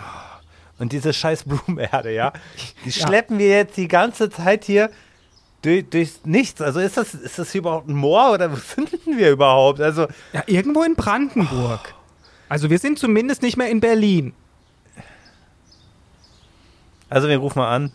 [0.79, 2.31] und diese scheiß Blumenerde, ja?
[2.85, 4.89] Die schleppen wir jetzt die ganze Zeit hier
[5.61, 6.61] durch, durchs Nichts.
[6.61, 9.81] Also ist das, ist das hier überhaupt ein Moor oder wo sind denn wir überhaupt?
[9.81, 11.93] Also, Ja, irgendwo in Brandenburg.
[12.47, 14.33] Also wir sind zumindest nicht mehr in Berlin.
[17.09, 17.93] also wir rufen mal an.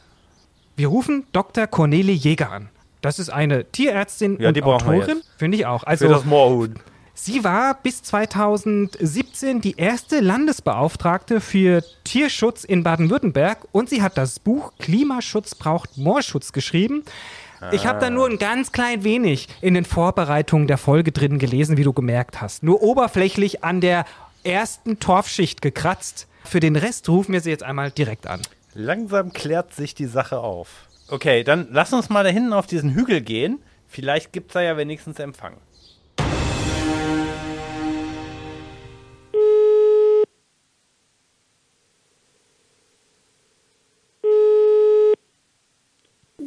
[0.76, 1.66] Wir rufen Dr.
[1.66, 2.68] Cornelie Jäger an.
[3.00, 5.80] Das ist eine Tierärztin Ja, und Autorin, finde ich auch.
[5.80, 6.78] Für Also das Moorhuhn.
[7.16, 14.40] Sie war bis 2017 die erste Landesbeauftragte für Tierschutz in Baden-Württemberg und sie hat das
[14.40, 17.04] Buch Klimaschutz braucht Moorschutz geschrieben.
[17.70, 21.76] Ich habe da nur ein ganz klein wenig in den Vorbereitungen der Folge drin gelesen,
[21.76, 22.62] wie du gemerkt hast.
[22.64, 24.04] Nur oberflächlich an der
[24.42, 26.26] ersten Torfschicht gekratzt.
[26.44, 28.42] Für den Rest rufen wir sie jetzt einmal direkt an.
[28.74, 30.88] Langsam klärt sich die Sache auf.
[31.08, 33.60] Okay, dann lass uns mal da hinten auf diesen Hügel gehen.
[33.88, 35.54] Vielleicht gibt's da ja wenigstens Empfang.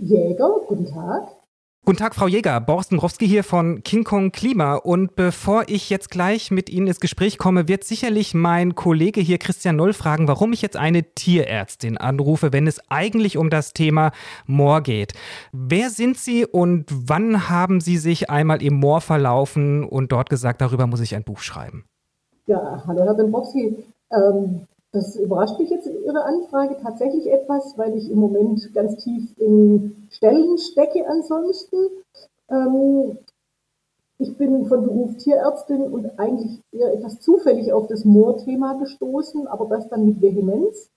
[0.08, 1.28] Jäger, guten Tag.
[1.86, 2.60] Guten Tag, Frau Jäger.
[2.62, 4.76] Boris Dąbrowski hier von King Kong Klima.
[4.76, 9.38] Und bevor ich jetzt gleich mit Ihnen ins Gespräch komme, wird sicherlich mein Kollege hier
[9.38, 14.12] Christian Noll fragen, warum ich jetzt eine Tierärztin anrufe, wenn es eigentlich um das Thema
[14.46, 15.13] Moor geht.
[15.52, 20.62] Wer sind Sie und wann haben Sie sich einmal im Moor verlaufen und dort gesagt,
[20.62, 21.86] darüber muss ich ein Buch schreiben?
[22.48, 23.84] Ja, hallo Herr Dembowski.
[24.12, 29.38] Ähm, das überrascht mich jetzt Ihre Anfrage tatsächlich etwas, weil ich im Moment ganz tief
[29.38, 31.78] in Stellen stecke ansonsten.
[32.50, 33.17] Ähm,
[34.19, 39.65] ich bin von Beruf Tierärztin und eigentlich eher etwas zufällig auf das Moorthema gestoßen, aber
[39.67, 40.89] das dann mit Vehemenz,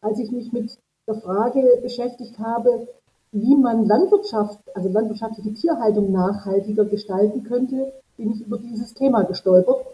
[0.00, 2.86] als ich mich mit der Frage beschäftigt habe,
[3.32, 9.84] wie man Landwirtschaft, also landwirtschaftliche Tierhaltung nachhaltiger gestalten könnte, bin ich über dieses Thema gestolpert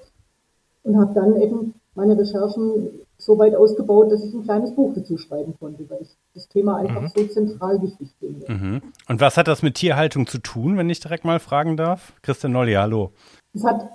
[0.83, 5.17] und habe dann eben meine Recherchen so weit ausgebaut, dass ich ein kleines Buch dazu
[5.17, 8.83] schreiben konnte, weil ich das Thema einfach so zentral wichtig finde.
[9.09, 12.13] Und was hat das mit Tierhaltung zu tun, wenn ich direkt mal fragen darf?
[12.23, 13.11] Christian Nolli, hallo.
[13.55, 13.89] Das hat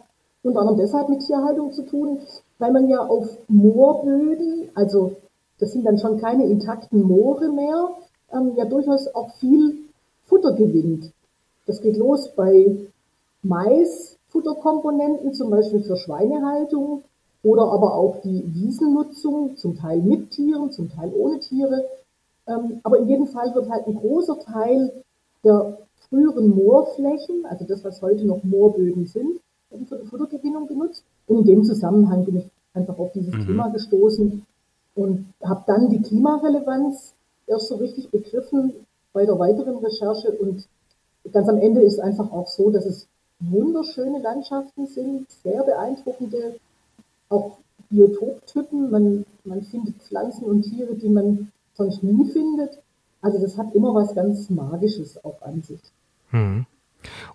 [0.44, 2.20] unter anderem deshalb mit Tierhaltung zu tun,
[2.58, 5.18] weil man ja auf Moorböden, also
[5.60, 7.90] das sind dann schon keine intakten Moore mehr,
[8.34, 9.78] ähm, ja durchaus auch viel
[10.26, 11.12] Futter gewinnt.
[11.68, 12.76] Das geht los bei
[13.44, 17.04] Maisfutterkomponenten, zum Beispiel für Schweinehaltung
[17.44, 21.86] oder aber auch die Wiesennutzung, zum Teil mit Tieren, zum Teil ohne Tiere.
[22.48, 24.92] Ähm, aber in jedem Fall wird halt ein großer Teil
[25.44, 25.78] der
[26.10, 31.04] früheren Moorflächen, also das, was heute noch Moorböden sind, für die Futtergewinnung genutzt.
[31.28, 34.46] Und in dem Zusammenhang bin ich einfach auf dieses Thema gestoßen
[34.96, 37.14] und habe dann die Klimarelevanz
[37.48, 38.74] erst so richtig begriffen
[39.14, 40.32] bei der weiteren Recherche.
[40.32, 40.68] Und
[41.32, 43.08] ganz am Ende ist einfach auch so, dass es
[43.40, 46.56] wunderschöne Landschaften sind, sehr beeindruckende,
[47.32, 47.58] auch
[47.90, 48.92] Biotoptypen.
[48.92, 52.82] Man, man findet Pflanzen und Tiere, die man sonst nie findet.
[53.22, 55.82] Also das hat immer was ganz Magisches auch an sich.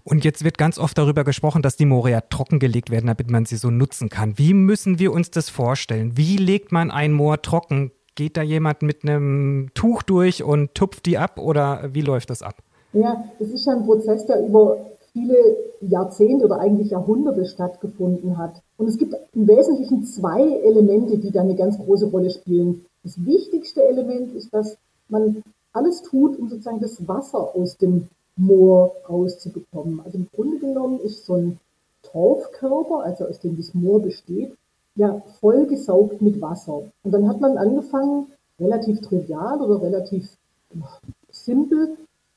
[0.05, 3.45] Und jetzt wird ganz oft darüber gesprochen, dass die Moore ja trockengelegt werden, damit man
[3.45, 4.39] sie so nutzen kann.
[4.39, 6.17] Wie müssen wir uns das vorstellen?
[6.17, 7.93] Wie legt man ein Moor trocken?
[8.15, 12.43] Geht da jemand mit einem Tuch durch und tupft die ab oder wie läuft das
[12.43, 12.63] ab?
[12.93, 14.79] Ja, das ist ja ein Prozess, der über
[15.17, 18.61] viele Jahrzehnte oder eigentlich Jahrhunderte stattgefunden hat.
[18.77, 22.85] Und es gibt im Wesentlichen zwei Elemente, die da eine ganz große Rolle spielen.
[23.03, 24.77] Das wichtigste Element ist, dass
[25.09, 30.03] man alles tut, um sozusagen das Wasser aus dem Moor rauszubekommen.
[30.05, 31.61] Also im Grunde genommen ist so ein
[32.03, 34.53] Torfkörper, also aus dem das Moor besteht,
[34.97, 36.83] ja vollgesaugt mit Wasser.
[37.03, 38.27] Und dann hat man angefangen,
[38.61, 40.29] relativ trivial oder relativ
[41.31, 41.97] simpel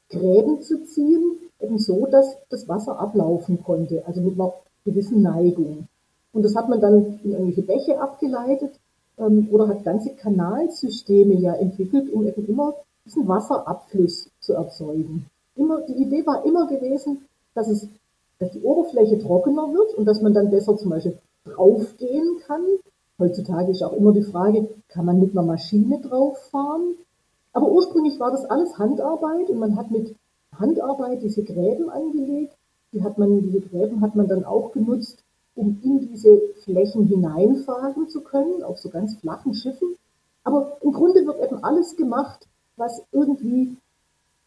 [0.10, 4.54] Gräben zu ziehen, eben so, dass das Wasser ablaufen konnte, also mit einer
[4.86, 5.88] gewissen Neigung.
[6.32, 8.80] Und das hat man dann in irgendwelche Bäche abgeleitet
[9.18, 15.26] ähm, oder hat ganze Kanalsysteme ja entwickelt, um eben immer diesen Wasserabfluss zu erzeugen.
[15.56, 17.88] Immer, die Idee war immer gewesen, dass es,
[18.38, 22.64] dass die Oberfläche trockener wird und dass man dann besser zum Beispiel draufgehen kann.
[23.18, 26.96] Heutzutage ist auch immer die Frage, kann man mit einer Maschine drauffahren?
[27.52, 30.16] Aber ursprünglich war das alles Handarbeit und man hat mit
[30.60, 32.56] Handarbeit diese Gräben angelegt.
[32.92, 35.24] Die hat man, diese Gräben hat man dann auch genutzt,
[35.56, 39.96] um in diese Flächen hineinfahren zu können, auf so ganz flachen Schiffen.
[40.44, 43.78] Aber im Grunde wird eben alles gemacht, was irgendwie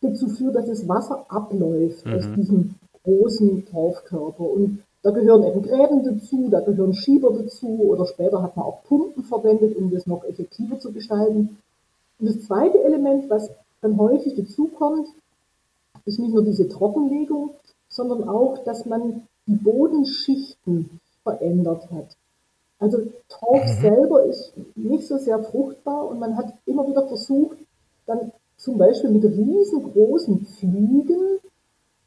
[0.01, 2.15] dazu führt, dass das Wasser abläuft mhm.
[2.15, 4.43] aus diesem großen Torfkörper.
[4.43, 8.85] Und da gehören eben Gräben dazu, da gehören Schieber dazu oder später hat man auch
[8.85, 11.59] Pumpen verwendet, um das noch effektiver zu gestalten.
[12.19, 15.09] Und das zweite Element, was dann häufig dazukommt,
[16.05, 17.51] ist nicht nur diese Trockenlegung,
[17.89, 22.17] sondern auch, dass man die Bodenschichten verändert hat.
[22.79, 23.81] Also Torf mhm.
[23.81, 27.59] selber ist nicht so sehr fruchtbar und man hat immer wieder versucht,
[28.07, 31.39] dann zum Beispiel mit riesengroßen Fliegen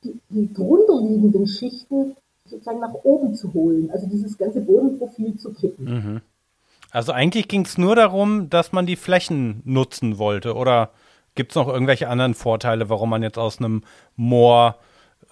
[0.03, 5.85] die, die drunterliegenden Schichten sozusagen nach oben zu holen, also dieses ganze Bodenprofil zu kippen.
[5.85, 6.21] Mhm.
[6.91, 10.91] Also eigentlich ging es nur darum, dass man die Flächen nutzen wollte oder
[11.35, 13.83] gibt es noch irgendwelche anderen Vorteile, warum man jetzt aus einem
[14.15, 14.75] Moor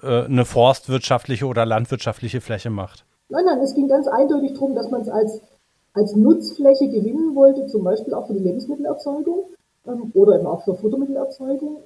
[0.02, 3.06] äh, eine forstwirtschaftliche oder landwirtschaftliche Fläche macht?
[3.30, 5.42] Nein, nein, es ging ganz eindeutig darum, dass man es als,
[5.94, 9.46] als Nutzfläche gewinnen wollte, zum Beispiel auch für die Lebensmittelerzeugung
[9.88, 11.84] ähm, oder eben auch für Futtermittelerzeugung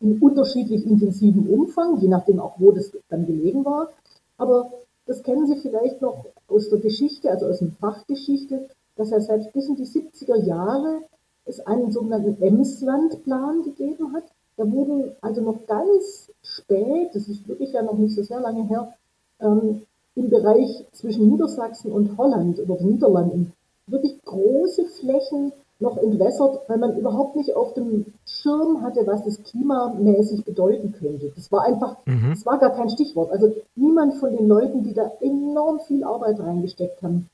[0.00, 3.88] in unterschiedlich intensivem Umfang, je nachdem auch, wo das dann gelegen war.
[4.36, 4.70] Aber
[5.06, 9.52] das kennen Sie vielleicht noch aus der Geschichte, also aus dem Fachgeschichte, dass er selbst
[9.52, 11.00] bis in die 70er Jahre
[11.46, 14.24] es einen sogenannten Emslandplan gegeben hat.
[14.56, 18.64] Da wurden also noch ganz spät, das ist wirklich ja noch nicht so sehr lange
[18.68, 18.92] her,
[19.40, 19.82] ähm,
[20.14, 23.52] im Bereich zwischen Niedersachsen und Holland oder den Niederlanden
[23.86, 29.42] wirklich große Flächen noch entwässert, weil man überhaupt nicht auf dem Schirm hatte, was das
[29.42, 31.32] klimamäßig bedeuten könnte.
[31.34, 32.30] Das war einfach, mhm.
[32.30, 33.32] das war gar kein Stichwort.
[33.32, 37.28] Also niemand von den Leuten, die da enorm viel Arbeit reingesteckt haben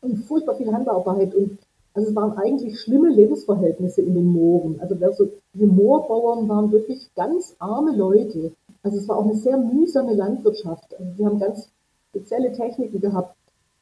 [0.00, 1.58] und furchtbar viel Handarbeit und
[1.96, 4.78] also es waren eigentlich schlimme Lebensverhältnisse in den Mooren.
[4.80, 8.52] Also so, diese Moorbauern waren wirklich ganz arme Leute.
[8.82, 10.94] Also es war auch eine sehr mühsame Landwirtschaft.
[10.98, 11.70] Also die haben ganz
[12.10, 13.34] spezielle Techniken gehabt.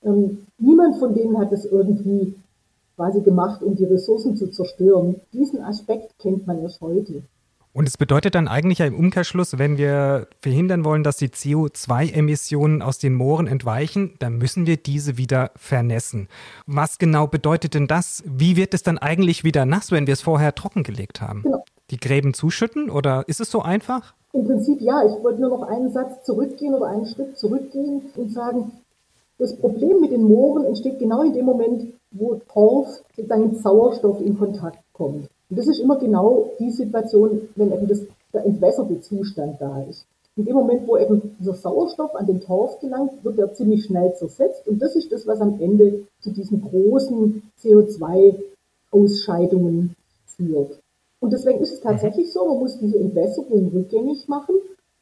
[0.04, 2.36] Ähm, niemand von denen hat es irgendwie
[2.94, 5.20] quasi gemacht, um die Ressourcen zu zerstören.
[5.32, 7.24] Diesen Aspekt kennt man erst heute.
[7.74, 12.98] Und es bedeutet dann eigentlich im Umkehrschluss, wenn wir verhindern wollen, dass die CO2-Emissionen aus
[12.98, 16.28] den Mooren entweichen, dann müssen wir diese wieder vernässen.
[16.66, 18.22] Was genau bedeutet denn das?
[18.24, 21.42] Wie wird es dann eigentlich wieder nass, wenn wir es vorher trockengelegt haben?
[21.42, 21.64] Genau.
[21.90, 24.14] Die Gräben zuschütten oder ist es so einfach?
[24.32, 25.02] Im Prinzip ja.
[25.04, 28.70] Ich wollte nur noch einen Satz zurückgehen oder einen Schritt zurückgehen und sagen,
[29.38, 34.20] das Problem mit den Mooren entsteht genau in dem Moment, wo Torf sozusagen mit Sauerstoff
[34.20, 35.28] in Kontakt kommt.
[35.54, 38.00] Und das ist immer genau die Situation, wenn eben das,
[38.32, 40.04] der entwässerte Zustand da ist.
[40.34, 44.12] In dem Moment, wo eben dieser Sauerstoff an den Torf gelangt, wird er ziemlich schnell
[44.16, 44.66] zersetzt.
[44.66, 49.94] Und das ist das, was am Ende zu diesen großen CO2-Ausscheidungen
[50.26, 50.80] führt.
[51.20, 54.56] Und deswegen ist es tatsächlich so, man muss diese Entwässerung rückgängig machen.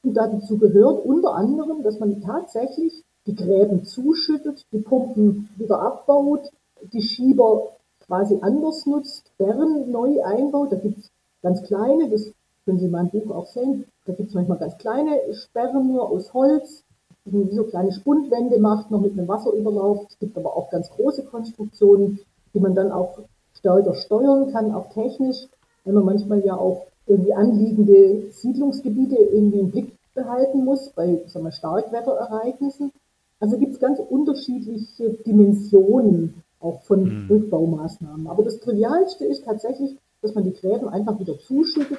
[0.04, 6.50] Und dazu gehört unter anderem, dass man tatsächlich die Gräben zuschüttet, die Pumpen wieder abbaut,
[6.92, 7.72] die Schieber
[8.06, 10.72] quasi anders nutzt, Sperren neu einbaut.
[10.72, 11.10] Da gibt es
[11.42, 12.32] ganz kleine, das
[12.64, 13.84] können Sie in meinem Buch auch sehen.
[14.04, 16.84] Da gibt es manchmal ganz kleine Sperren nur aus Holz,
[17.24, 20.06] die man so kleine Spundwände macht, noch mit einem Wasserüberlauf.
[20.08, 22.20] Es gibt aber auch ganz große Konstruktionen,
[22.54, 23.18] die man dann auch
[23.54, 25.48] stärker steuern kann, auch technisch,
[25.84, 31.44] wenn man manchmal ja auch irgendwie anliegende Siedlungsgebiete irgendwie im Blick behalten muss bei sagen
[31.44, 32.92] wir, Starkwetterereignissen.
[33.40, 37.26] Also gibt es ganz unterschiedliche Dimensionen auch von mhm.
[37.28, 38.26] Rückbaumaßnahmen.
[38.26, 41.98] Aber das Trivialste ist tatsächlich, dass man die Gräben einfach wieder zuschüttet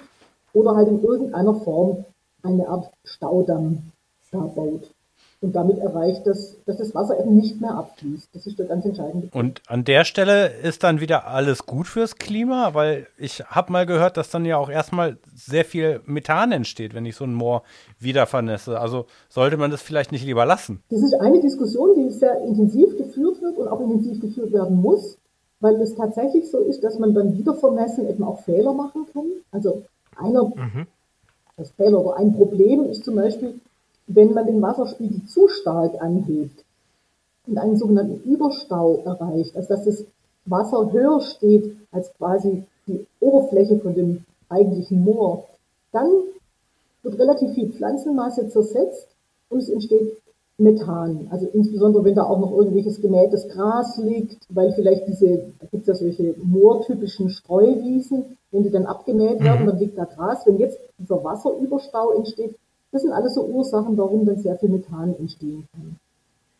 [0.54, 2.06] oder halt in irgendeiner Form
[2.42, 3.92] eine Art Staudamm
[4.32, 4.90] da baut
[5.44, 8.30] und damit erreicht, dass, dass das Wasser eben nicht mehr abfließt.
[8.34, 9.36] Das ist der ganz entscheidende Punkt.
[9.36, 13.86] Und an der Stelle ist dann wieder alles gut fürs Klima, weil ich habe mal
[13.86, 17.64] gehört, dass dann ja auch erstmal sehr viel Methan entsteht, wenn ich so ein Moor
[18.00, 18.80] wieder vernässe.
[18.80, 20.82] Also sollte man das vielleicht nicht lieber lassen?
[20.90, 25.18] Das ist eine Diskussion, die sehr intensiv geführt wird und auch intensiv geführt werden muss,
[25.60, 29.26] weil es tatsächlich so ist, dass man beim Wiedervermessen eben auch Fehler machen kann.
[29.52, 29.84] Also
[30.16, 30.88] einer, mhm.
[31.58, 33.60] das Fehler oder ein Problem ist zum Beispiel,
[34.08, 36.64] wenn man den Wasserspiegel zu stark anhebt
[37.48, 40.06] und einen sogenannten Überstau erreicht, also dass das
[40.46, 45.46] Wasser höher steht als quasi die Oberfläche von dem eigentlichen Moor,
[45.92, 46.10] Dann
[47.04, 49.08] wird relativ viel Pflanzenmasse zersetzt
[49.50, 50.18] und es entsteht
[50.58, 51.28] Methan.
[51.32, 55.84] Also insbesondere, wenn da auch noch irgendwelches gemähtes Gras liegt, weil vielleicht diese, da gibt
[55.84, 59.70] es ja solche moortypischen Streuwiesen, wenn die dann abgemäht werden, mhm.
[59.70, 60.46] dann liegt da Gras.
[60.46, 62.56] Wenn jetzt dieser Wasserüberstau entsteht,
[62.94, 65.98] das sind alles so Ursachen, warum dann sehr viel Methan entstehen kann.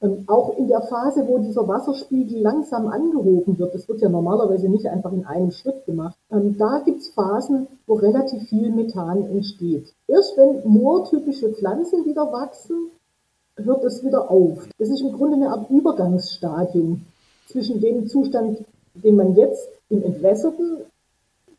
[0.02, 4.68] Ähm, auch in der Phase, wo dieser Wasserspiegel langsam angehoben wird, das wird ja normalerweise
[4.68, 9.28] nicht einfach in einem Schritt gemacht, ähm, da gibt es Phasen, wo relativ viel Methan
[9.28, 9.94] entsteht.
[10.08, 12.90] Erst wenn moortypische Pflanzen wieder wachsen,
[13.56, 14.68] hört es wieder auf.
[14.80, 17.06] Das ist im Grunde eine Art Übergangsstadium
[17.48, 18.66] zwischen dem Zustand,
[18.96, 20.80] den man jetzt im entwässerten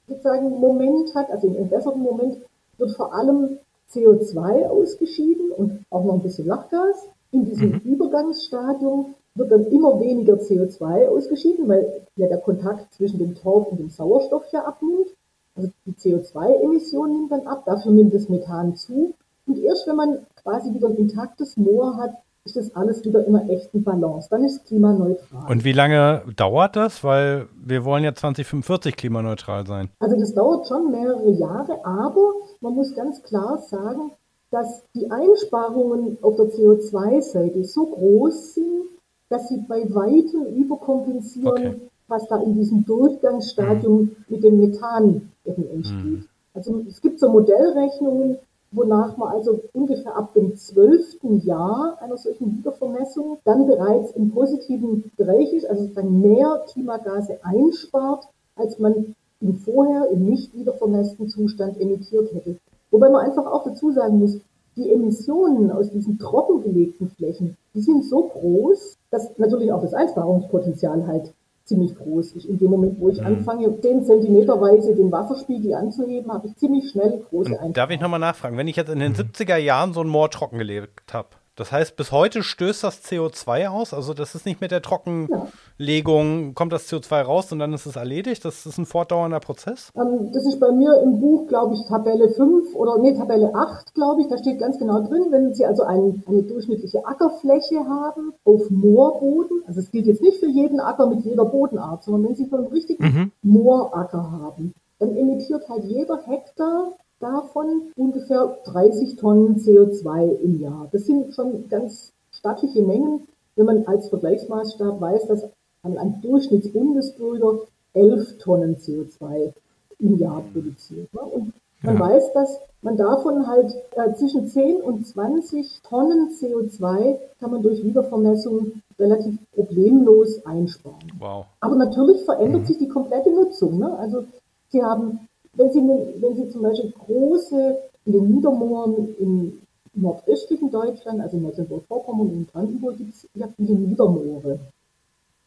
[0.08, 1.30] sozusagen Moment hat.
[1.30, 2.38] Also im entwässerten Moment
[2.76, 3.58] wird vor allem
[3.92, 7.08] CO2 ausgeschieden und auch noch ein bisschen Lachgas.
[7.30, 7.80] In diesem mhm.
[7.84, 13.80] Übergangsstadium wird dann immer weniger CO2 ausgeschieden, weil ja der Kontakt zwischen dem Torf und
[13.80, 15.08] dem Sauerstoff ja abnimmt.
[15.56, 19.14] Also die CO2-Emission nimmt dann ab, dafür nimmt das Methan zu.
[19.46, 22.14] Und erst wenn man quasi wieder ein intaktes Moor hat,
[22.44, 24.28] ist das alles wieder in einer echten Balance.
[24.30, 25.50] Dann ist klimaneutral.
[25.50, 27.02] Und wie lange dauert das?
[27.02, 29.88] Weil wir wollen ja 2045 klimaneutral sein.
[29.98, 34.12] Also das dauert schon mehrere Jahre, aber man muss ganz klar sagen,
[34.50, 38.84] dass die Einsparungen auf der CO2-Seite so groß sind,
[39.30, 41.80] dass sie bei weitem überkompensieren, okay.
[42.08, 44.16] was da in diesem Durchgangsstadium mhm.
[44.28, 46.04] mit dem Methan eben entsteht.
[46.04, 46.28] Mhm.
[46.52, 48.38] Also es gibt so Modellrechnungen,
[48.74, 55.10] wonach man also ungefähr ab dem zwölften Jahr einer solchen Wiedervermessung dann bereits im positiven
[55.16, 61.80] Bereich ist, also dann mehr Klimagase einspart, als man im vorher im nicht wiedervermessten Zustand
[61.80, 62.56] emittiert hätte.
[62.90, 64.40] Wobei man einfach auch dazu sagen muss,
[64.76, 71.06] die Emissionen aus diesen trockengelegten Flächen, die sind so groß, dass natürlich auch das Einsparungspotenzial
[71.06, 71.32] halt
[71.64, 72.44] ziemlich groß ist.
[72.44, 73.26] In dem Moment, wo ich mhm.
[73.26, 77.72] anfange, 10 Zentimeterweise den Wasserspiegel anzuheben, habe ich ziemlich schnell große Einsparungen.
[77.74, 79.18] Darf ich nochmal nachfragen, wenn ich jetzt in den mhm.
[79.18, 83.94] 70er Jahren so ein Moor trockengelegt habe, das heißt, bis heute stößt das CO2 aus.
[83.94, 87.94] Also das ist nicht mit der Trockenlegung, kommt das CO2 raus und dann ist es
[87.94, 88.44] erledigt.
[88.44, 89.90] Das ist ein fortdauernder Prozess.
[89.96, 93.94] Ähm, das ist bei mir im Buch, glaube ich, Tabelle 5 oder nee, Tabelle 8,
[93.94, 94.28] glaube ich.
[94.28, 99.62] Da steht ganz genau drin, wenn Sie also ein, eine durchschnittliche Ackerfläche haben auf Moorboden,
[99.66, 102.56] also es gilt jetzt nicht für jeden Acker mit jeder Bodenart, sondern wenn Sie so
[102.56, 103.32] einen richtigen mhm.
[103.42, 106.92] Mooracker haben, dann emittiert halt jeder Hektar
[107.24, 110.88] davon ungefähr 30 Tonnen CO2 im Jahr.
[110.92, 115.44] Das sind schon ganz stattliche Mengen, wenn man als Vergleichsmaßstab weiß, dass
[115.82, 117.60] ein Durchschnittsbundesbürger
[117.94, 119.52] 11 Tonnen CO2
[119.98, 121.12] im Jahr produziert.
[121.14, 121.20] Ne?
[121.20, 121.52] Und
[121.82, 122.00] man ja.
[122.00, 127.84] weiß, dass man davon halt äh, zwischen 10 und 20 Tonnen CO2 kann man durch
[127.84, 131.12] Wiedervermessung relativ problemlos einsparen.
[131.18, 131.46] Wow.
[131.60, 132.66] Aber natürlich verändert mhm.
[132.66, 133.78] sich die komplette Nutzung.
[133.78, 133.98] Ne?
[133.98, 134.24] Also
[134.68, 139.62] Sie haben wenn Sie, wenn Sie zum Beispiel große, in den Niedermooren im
[139.94, 144.58] nordöstlichen Deutschland, also in Mecklenburg-Vorpommern und in Brandenburg gibt es ja viele Niedermoore.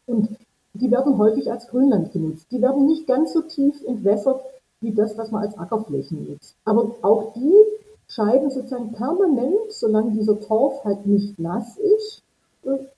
[0.05, 0.29] Und
[0.73, 2.47] die werden häufig als Grünland genutzt.
[2.51, 4.41] Die werden nicht ganz so tief entwässert
[4.79, 6.55] wie das, was man als Ackerflächen nutzt.
[6.65, 7.53] Aber auch die
[8.07, 12.23] scheiden sozusagen permanent, solange dieser Torf halt nicht nass ist,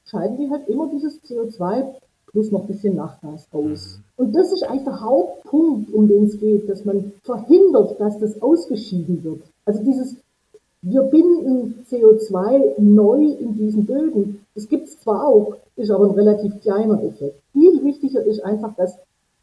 [0.06, 1.94] scheiden die halt immer dieses CO2
[2.32, 3.98] plus noch ein bisschen Nachgas aus.
[3.98, 4.24] Mhm.
[4.24, 8.42] Und das ist eigentlich der Hauptpunkt, um den es geht, dass man verhindert, dass das
[8.42, 9.42] ausgeschieden wird.
[9.66, 10.16] Also dieses,
[10.82, 14.46] wir binden CO2 neu in diesen Böden.
[14.56, 17.42] Das gibt es zwar auch, ist aber ein relativ kleiner Effekt.
[17.54, 18.96] Viel wichtiger ist einfach, dass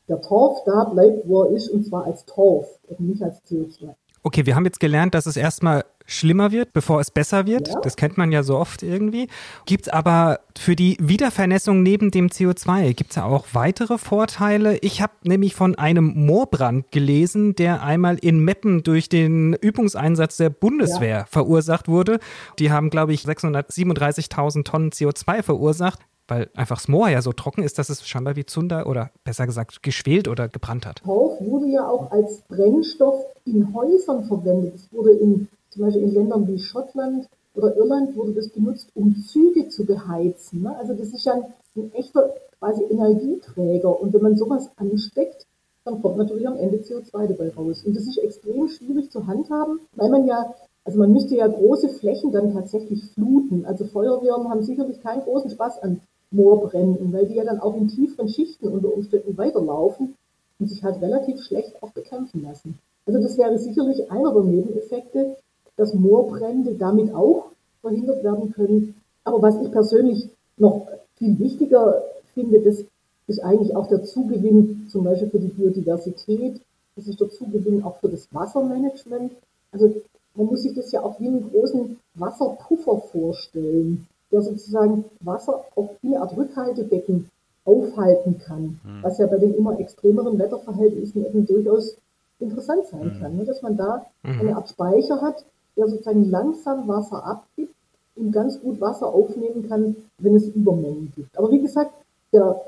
[0.09, 3.95] der Torf da bleibt, wo er ist, und zwar als Torf und nicht als CO2.
[4.22, 7.68] Okay, wir haben jetzt gelernt, dass es erstmal schlimmer wird, bevor es besser wird.
[7.68, 7.80] Ja.
[7.80, 9.28] Das kennt man ja so oft irgendwie.
[9.66, 14.78] Gibt es aber für die Wiedervernässung neben dem CO2, gibt es ja auch weitere Vorteile?
[14.78, 20.50] Ich habe nämlich von einem Moorbrand gelesen, der einmal in Meppen durch den Übungseinsatz der
[20.50, 21.26] Bundeswehr ja.
[21.26, 22.20] verursacht wurde.
[22.59, 27.62] Die haben, glaube ich, 637.000 Tonnen CO2 verursacht weil einfach das Moor ja so trocken
[27.62, 31.02] ist, dass es scheinbar wie Zunder oder besser gesagt geschwelt oder gebrannt hat.
[31.04, 34.74] Torf wurde ja auch als Brennstoff in Häusern verwendet.
[34.74, 39.14] Es wurde in, zum Beispiel in Ländern wie Schottland oder Irland wurde das benutzt, um
[39.16, 40.62] Züge zu beheizen.
[40.62, 40.77] Ne?
[40.77, 41.45] Also das ist ja ein,
[41.77, 44.01] ein echter quasi Energieträger.
[44.01, 45.47] Und wenn man sowas ansteckt,
[45.85, 47.85] dann kommt natürlich am Ende CO2 dabei raus.
[47.85, 50.55] Und das ist extrem schwierig zu handhaben, weil man ja,
[50.85, 53.66] also man müsste ja große Flächen dann tatsächlich fluten.
[53.66, 56.01] Also Feuerwehren haben sicherlich keinen großen Spaß an
[56.31, 60.14] Moorbränden, weil die ja dann auch in tieferen Schichten unter Umständen weiterlaufen
[60.59, 62.79] und sich halt relativ schlecht auch bekämpfen lassen.
[63.07, 65.37] Also das wäre sicherlich einer der Nebeneffekte,
[65.77, 67.51] dass Moorbrände damit auch
[67.81, 68.95] verhindert werden können.
[69.24, 72.03] Aber was ich persönlich noch viel wichtiger
[72.35, 72.85] finde, das
[73.27, 76.61] ist eigentlich auch der Zugewinn zum Beispiel für die Biodiversität.
[76.95, 79.33] Das ist der Zugewinn auch für das Wassermanagement.
[79.72, 79.95] Also
[80.35, 85.91] man muss sich das ja auch wie einen großen Wasserpuffer vorstellen, der sozusagen Wasser auf
[86.03, 87.31] eine Art Rückhaltebecken
[87.64, 89.03] aufhalten kann, mhm.
[89.03, 91.97] was ja bei den immer extremeren Wetterverhältnissen eben durchaus
[92.39, 93.20] interessant sein mhm.
[93.20, 93.45] kann, ne?
[93.45, 94.41] dass man da mhm.
[94.41, 95.45] eine Art Speicher hat,
[95.77, 97.74] der sozusagen langsam Wasser abgibt
[98.16, 101.37] und ganz gut Wasser aufnehmen kann, wenn es Übermengen gibt.
[101.37, 101.93] Aber wie gesagt,
[102.33, 102.61] der,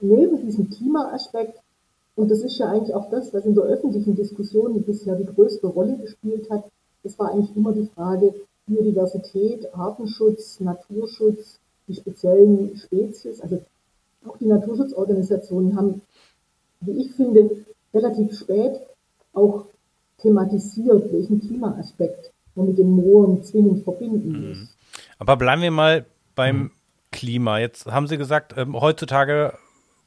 [0.00, 1.60] neben diesem Klimaaspekt,
[2.16, 5.66] und das ist ja eigentlich auch das, was in der öffentlichen Diskussion bisher die größte
[5.66, 6.64] Rolle gespielt hat,
[7.02, 8.34] das war eigentlich immer die Frage
[8.66, 13.40] Biodiversität, Artenschutz, Naturschutz, die speziellen Spezies.
[13.40, 13.62] Also
[14.26, 16.02] auch die Naturschutzorganisationen haben,
[16.80, 17.64] wie ich finde,
[17.94, 18.80] relativ spät
[19.32, 19.66] auch
[20.18, 22.32] thematisiert, welchen Klimaaspekt
[22.64, 24.48] mit den Mooren zwingend verbinden mhm.
[24.48, 24.76] muss.
[25.18, 26.70] Aber bleiben wir mal beim mhm.
[27.12, 27.58] Klima.
[27.58, 29.54] Jetzt haben Sie gesagt, ähm, heutzutage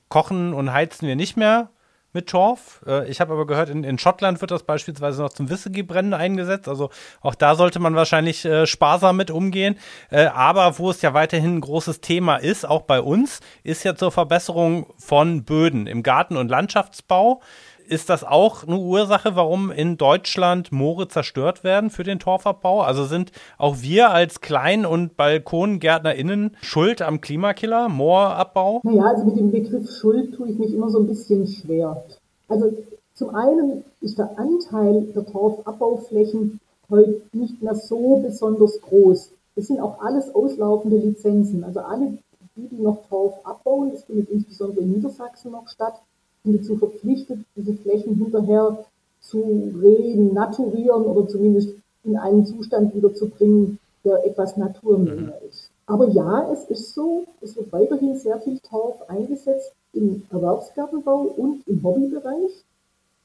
[0.10, 1.70] kochen und heizen wir nicht mehr
[2.12, 2.82] mit Torf.
[2.88, 6.68] Äh, ich habe aber gehört, in, in, Schottland wird das beispielsweise noch zum Whisky-Brennen eingesetzt.
[6.68, 6.90] Also
[7.22, 9.78] auch da sollte man wahrscheinlich äh, sparsam mit umgehen.
[10.10, 13.96] Äh, aber wo es ja weiterhin ein großes Thema ist, auch bei uns, ist ja
[13.96, 17.42] zur Verbesserung von Böden im Garten- und Landschaftsbau
[17.90, 22.82] ist das auch eine Ursache, warum in Deutschland Moore zerstört werden für den Torfabbau?
[22.82, 28.82] Also sind auch wir als Klein- und BalkongärtnerInnen schuld am Klimakiller, Moorabbau?
[28.84, 32.04] Naja, also mit dem Begriff Schuld tue ich mich immer so ein bisschen schwer.
[32.48, 32.72] Also
[33.16, 36.60] zum einen ist der Anteil der Torfabbauflächen
[36.90, 39.32] heute nicht mehr so besonders groß.
[39.56, 41.64] Das sind auch alles auslaufende Lizenzen.
[41.64, 42.18] Also alle,
[42.56, 46.02] die, die noch Torf abbauen, das findet insbesondere in Niedersachsen noch statt,
[46.44, 48.86] sind dazu verpflichtet, diese Flächen hinterher
[49.22, 51.70] zu renaturieren oder zumindest
[52.04, 55.48] in einen Zustand wiederzubringen, der etwas naturnäher mhm.
[55.50, 55.70] ist.
[55.86, 61.68] Aber ja, es ist so, es wird weiterhin sehr viel Torf eingesetzt im Erwerbsgartenbau und
[61.68, 62.64] im Hobbybereich.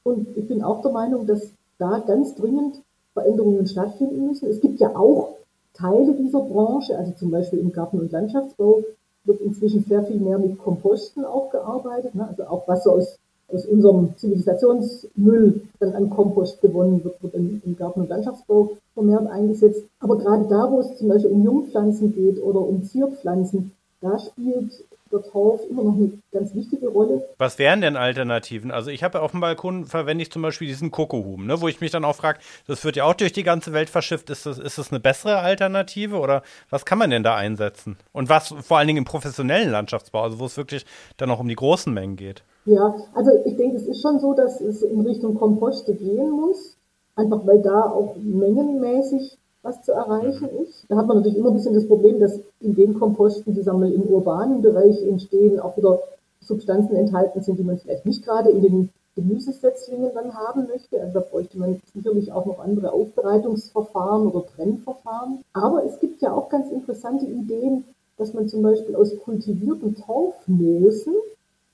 [0.03, 2.81] Und ich bin auch der Meinung, dass da ganz dringend
[3.13, 4.49] Veränderungen stattfinden müssen.
[4.49, 5.35] Es gibt ja auch
[5.73, 8.83] Teile dieser Branche, also zum Beispiel im Garten- und Landschaftsbau,
[9.25, 12.15] wird inzwischen sehr viel mehr mit Komposten auch gearbeitet.
[12.15, 12.27] Ne?
[12.27, 13.19] Also auch was so aus,
[13.51, 19.27] aus unserem Zivilisationsmüll dann an Kompost gewonnen wird, wird im, im Garten- und Landschaftsbau vermehrt
[19.27, 19.83] eingesetzt.
[19.99, 23.71] Aber gerade da, wo es zum Beispiel um Jungpflanzen geht oder um Zierpflanzen,
[24.05, 24.71] da spielt
[25.11, 27.27] der Torf immer noch eine ganz wichtige Rolle.
[27.37, 28.71] Was wären denn Alternativen?
[28.71, 31.81] Also ich habe auf dem Balkon verwende ich zum Beispiel diesen Kokohum, ne, wo ich
[31.81, 34.29] mich dann auch frage, das wird ja auch durch die ganze Welt verschifft.
[34.29, 37.97] Ist das, ist das eine bessere Alternative oder was kann man denn da einsetzen?
[38.11, 40.85] Und was vor allen Dingen im professionellen Landschaftsbau, also wo es wirklich
[41.17, 42.43] dann auch um die großen Mengen geht?
[42.65, 46.77] Ja, also ich denke, es ist schon so, dass es in Richtung Komposte gehen muss,
[47.15, 50.85] einfach weil da auch mengenmäßig was zu erreichen ist.
[50.87, 53.81] Da hat man natürlich immer ein bisschen das Problem, dass in den Komposten, die sagen
[53.81, 55.99] wir, im urbanen Bereich entstehen, auch wieder
[56.39, 61.01] Substanzen enthalten sind, die man vielleicht nicht gerade in den Gemüsesetzlingen dann haben möchte.
[61.01, 65.39] Also da bräuchte man sicherlich auch noch andere Aufbereitungsverfahren oder Trennverfahren.
[65.53, 67.85] Aber es gibt ja auch ganz interessante Ideen,
[68.17, 71.15] dass man zum Beispiel aus kultivierten Torfmoosen,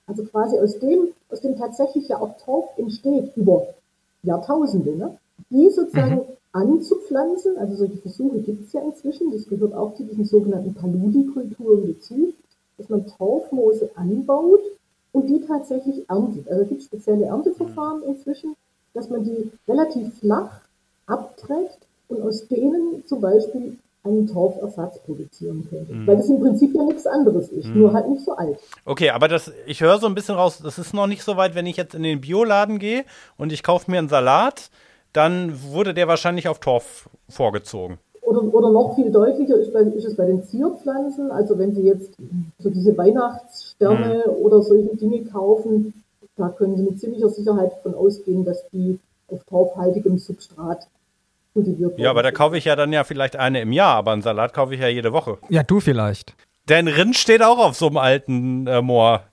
[0.06, 3.66] also quasi aus dem, aus dem tatsächlich ja auch Torf entsteht über
[4.22, 5.18] Jahrtausende, ne?
[5.50, 7.56] die sozusagen mhm anzupflanzen.
[7.58, 9.32] Also solche Versuche gibt es ja inzwischen.
[9.32, 12.34] Das gehört auch zu diesen sogenannten Paludi-Kulturen dazu,
[12.78, 14.60] dass man Torfmoose anbaut
[15.12, 16.48] und die tatsächlich erntet.
[16.48, 18.56] Also es gibt spezielle Ernteverfahren inzwischen,
[18.94, 20.60] dass man die relativ flach
[21.06, 21.78] abträgt
[22.08, 25.92] und aus denen zum Beispiel einen Torfersatz produzieren könnte.
[25.92, 26.06] Mhm.
[26.06, 27.80] Weil das im Prinzip ja nichts anderes ist, mhm.
[27.80, 28.58] nur halt nicht so alt.
[28.84, 31.54] Okay, aber das, ich höre so ein bisschen raus, das ist noch nicht so weit,
[31.54, 33.04] wenn ich jetzt in den Bioladen gehe
[33.36, 34.70] und ich kaufe mir einen Salat,
[35.12, 37.98] dann wurde der wahrscheinlich auf Torf vorgezogen.
[38.22, 41.30] Oder, oder noch viel deutlicher ist, bei, ist, es bei den Zierpflanzen.
[41.30, 42.14] Also wenn Sie jetzt
[42.58, 44.32] so diese Weihnachtssterne mhm.
[44.32, 45.92] oder solche Dinge kaufen,
[46.36, 48.98] da können Sie mit ziemlicher Sicherheit davon ausgehen, dass die
[49.28, 50.86] auf torfhaltigem Substrat
[51.52, 52.02] kultiviert werden.
[52.02, 54.54] Ja, aber da kaufe ich ja dann ja vielleicht eine im Jahr, aber einen Salat
[54.54, 55.38] kaufe ich ja jede Woche.
[55.48, 56.34] Ja, du vielleicht.
[56.68, 59.24] Denn Rind steht auch auf so einem alten äh, Moor.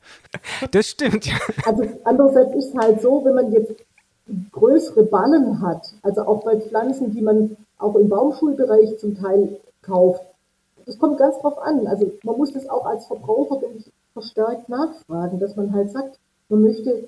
[0.71, 1.37] Das stimmt, ja.
[1.65, 3.73] Also andererseits ist es halt so, wenn man jetzt
[4.51, 10.21] größere Ballen hat, also auch bei Pflanzen, die man auch im Baumschulbereich zum Teil kauft.
[10.85, 11.87] Das kommt ganz drauf an.
[11.87, 16.19] Also man muss das auch als Verbraucher, ich, verstärkt nachfragen, dass man halt sagt,
[16.49, 17.07] man möchte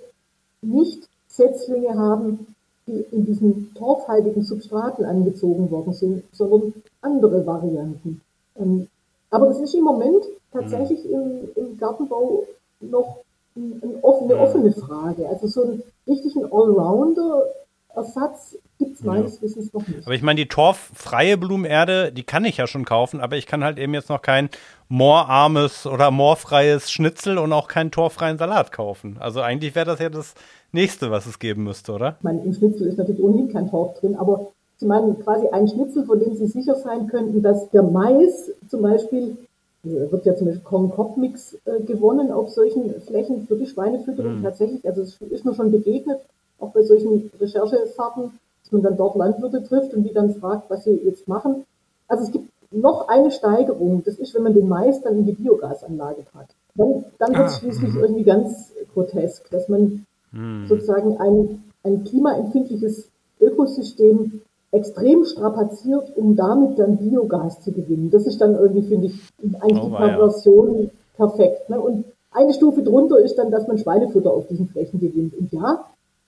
[0.62, 2.56] nicht Setzlinge haben,
[2.88, 8.22] die in diesen torfhaltigen Substraten angezogen worden sind, sondern andere Varianten.
[8.58, 8.88] Ähm,
[9.30, 12.44] aber das ist im Moment tatsächlich im, im Gartenbau
[12.82, 13.20] noch
[13.56, 15.28] eine offene Frage.
[15.28, 19.42] Also so einen richtigen Allrounder-Ersatz gibt es meines ja.
[19.44, 20.06] Wissens noch nicht.
[20.06, 23.64] Aber ich meine, die torffreie Blumenerde, die kann ich ja schon kaufen, aber ich kann
[23.64, 24.50] halt eben jetzt noch kein
[24.90, 29.18] moorarmes oder moorfreies Schnitzel und auch keinen torfreien Salat kaufen.
[29.20, 30.34] Also eigentlich wäre das ja das
[30.72, 32.16] nächste, was es geben müsste, oder?
[32.20, 34.52] Ich meine, im Schnitzel ist natürlich ohnehin kein Torf drin, aber
[34.82, 38.82] Sie meinen quasi einen Schnitzel, von dem Sie sicher sein könnten, dass der Mais zum
[38.82, 39.38] Beispiel,
[39.84, 44.44] wird ja zum Beispiel Korn-Kopf-Mix äh, gewonnen auf solchen Flächen für die Schweinefütterung mhm.
[44.44, 44.86] tatsächlich.
[44.86, 46.20] Also es ist mir schon begegnet,
[46.60, 48.32] auch bei solchen Recherchefahrten,
[48.64, 51.66] dass man dann dort Landwirte trifft und die dann fragt, was sie jetzt machen.
[52.08, 55.34] Also es gibt noch eine Steigerung, das ist, wenn man den Mais dann in die
[55.34, 56.56] Biogasanlage packt.
[56.76, 58.02] Dann, dann wird es ah, schließlich mh.
[58.02, 60.68] irgendwie ganz grotesk, dass man mh.
[60.68, 63.10] sozusagen ein, ein klimaempfindliches
[63.42, 64.42] Ökosystem
[64.72, 68.10] extrem strapaziert, um damit dann Biogas zu gewinnen.
[68.10, 69.20] Das ist dann irgendwie, finde ich,
[69.60, 70.90] eigentlich oh, die Perversion ja.
[71.18, 71.70] perfekt.
[71.70, 71.80] Ne?
[71.80, 75.38] Und eine Stufe drunter ist dann, dass man Schweinefutter auf diesen Flächen gewinnt.
[75.38, 75.86] Und ja,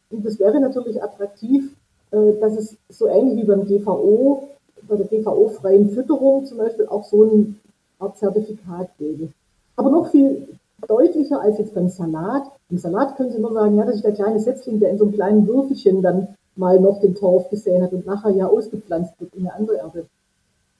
[0.10, 1.74] und das wäre natürlich attraktiv,
[2.12, 4.50] äh, dass es so ähnlich wie beim GVO
[4.88, 7.60] bei der GVO-freien Fütterung zum Beispiel auch so ein
[8.00, 9.30] Art Zertifikat gäbe.
[9.78, 10.48] Aber noch viel
[10.88, 12.44] deutlicher als jetzt beim Salat.
[12.70, 15.06] Im Salat können Sie nur sagen, ja, das ist der kleine Setzling, der in so
[15.06, 19.34] einem kleinen Würfelchen dann mal noch den Torf gesehen hat und nachher ja ausgepflanzt wird
[19.36, 20.06] in eine andere Erde.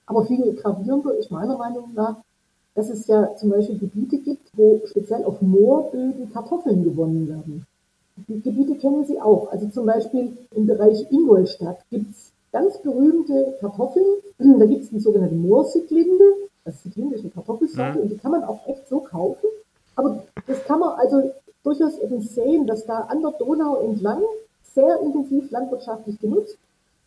[0.06, 2.16] Aber viel gravierender ist meiner Meinung nach,
[2.74, 7.66] dass es ja zum Beispiel Gebiete gibt, wo speziell auf Moorböden Kartoffeln gewonnen werden.
[8.28, 9.50] Die Gebiete kennen Sie auch.
[9.50, 14.06] Also zum Beispiel im Bereich Ingolstadt gibt es ganz berühmte Kartoffeln.
[14.58, 16.24] Da gibt es die sogenannte Moorsiglinde.
[16.64, 18.02] Das Siglinde ist eine Kartoffelsorte mhm.
[18.02, 19.46] und die kann man auch echt so kaufen.
[19.96, 21.30] Aber das kann man also
[21.62, 24.22] durchaus eben sehen, dass da an der Donau entlang
[24.74, 26.56] sehr intensiv landwirtschaftlich genutzt.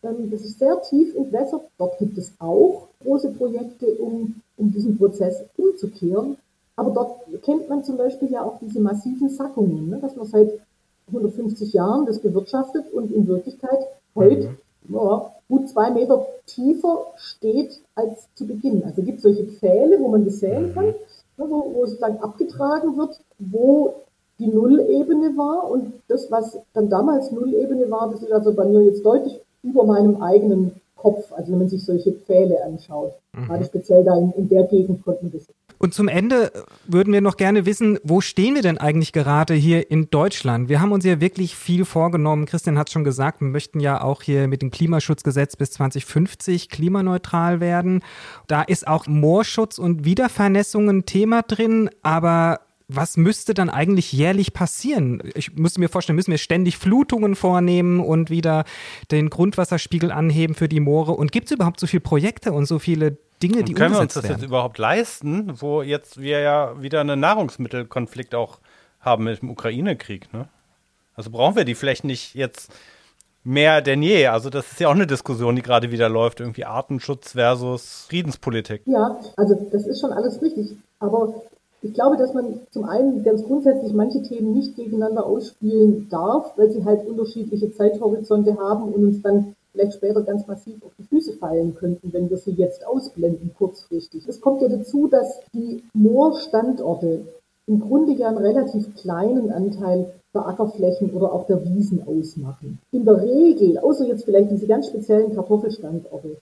[0.04, 1.62] Ähm, das ist sehr tief entwässert.
[1.78, 6.38] Dort gibt es auch große Projekte, um, um diesen Prozess umzukehren.
[6.76, 10.60] Aber dort kennt man zum Beispiel ja auch diese massiven Sackungen, ne, dass man seit
[11.08, 13.80] 150 Jahren das bewirtschaftet und in Wirklichkeit
[14.16, 14.58] heute mhm
[14.90, 18.84] ja, gut zwei Meter tiefer steht als zu Beginn.
[18.84, 20.74] Also es gibt solche Pfähle, wo man das sehen mhm.
[20.74, 20.96] kann,
[21.38, 23.96] wo, wo es dann abgetragen wird, wo
[24.40, 28.84] die Nullebene war und das, was dann damals Nullebene war, das ist also bei mir
[28.84, 33.14] jetzt deutlich über meinem eigenen Kopf, also wenn man sich solche Pfähle anschaut.
[33.34, 33.46] Mhm.
[33.46, 35.48] Gerade speziell da in, in der Gegend konnten wir das
[35.80, 36.52] und zum Ende
[36.88, 40.70] würden wir noch gerne wissen, wo stehen wir denn eigentlich gerade hier in Deutschland?
[40.70, 42.46] Wir haben uns ja wirklich viel vorgenommen.
[42.46, 47.60] Christian hat schon gesagt, wir möchten ja auch hier mit dem Klimaschutzgesetz bis 2050 klimaneutral
[47.60, 48.02] werden.
[48.48, 54.54] Da ist auch Moorschutz und Wiedervernässung ein Thema drin, aber was müsste dann eigentlich jährlich
[54.54, 55.22] passieren?
[55.36, 58.64] Ich müsste mir vorstellen, müssen wir ständig Flutungen vornehmen und wieder
[59.12, 61.12] den Grundwasserspiegel anheben für die Moore?
[61.14, 64.00] Und gibt es überhaupt so viele Projekte und so viele Dinge, die und können wir
[64.00, 64.38] uns das werden.
[64.38, 68.60] jetzt überhaupt leisten, wo jetzt wir ja wieder einen Nahrungsmittelkonflikt auch
[69.00, 70.48] haben mit dem Ukraine-Krieg, ne?
[71.16, 72.72] Also brauchen wir die vielleicht nicht jetzt
[73.44, 74.28] mehr denn je.
[74.28, 78.84] Also das ist ja auch eine Diskussion, die gerade wieder läuft, irgendwie Artenschutz versus Friedenspolitik.
[78.86, 80.78] Ja, also das ist schon alles richtig.
[81.00, 81.34] Aber
[81.82, 86.72] ich glaube, dass man zum einen ganz grundsätzlich manche Themen nicht gegeneinander ausspielen darf, weil
[86.72, 91.34] sie halt unterschiedliche Zeithorizonte haben und uns dann vielleicht später ganz massiv auf die Füße
[91.34, 94.28] fallen könnten, wenn wir sie jetzt ausblenden, kurzfristig.
[94.28, 97.22] Es kommt ja dazu, dass die Moorstandorte
[97.68, 102.80] im Grunde ja einen relativ kleinen Anteil der Ackerflächen oder auch der Wiesen ausmachen.
[102.92, 106.38] In der Regel, außer jetzt vielleicht diese ganz speziellen Kartoffelstandorte,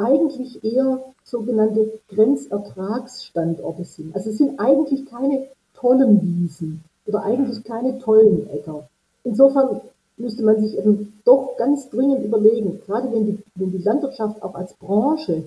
[0.00, 4.14] eigentlich eher sogenannte Grenzertragsstandorte sind.
[4.14, 8.88] Also es sind eigentlich keine tollen Wiesen oder eigentlich keine tollen Äcker.
[9.24, 9.80] Insofern
[10.16, 14.54] müsste man sich eben doch ganz dringend überlegen, gerade wenn die, wenn die Landwirtschaft auch
[14.54, 15.44] als Branche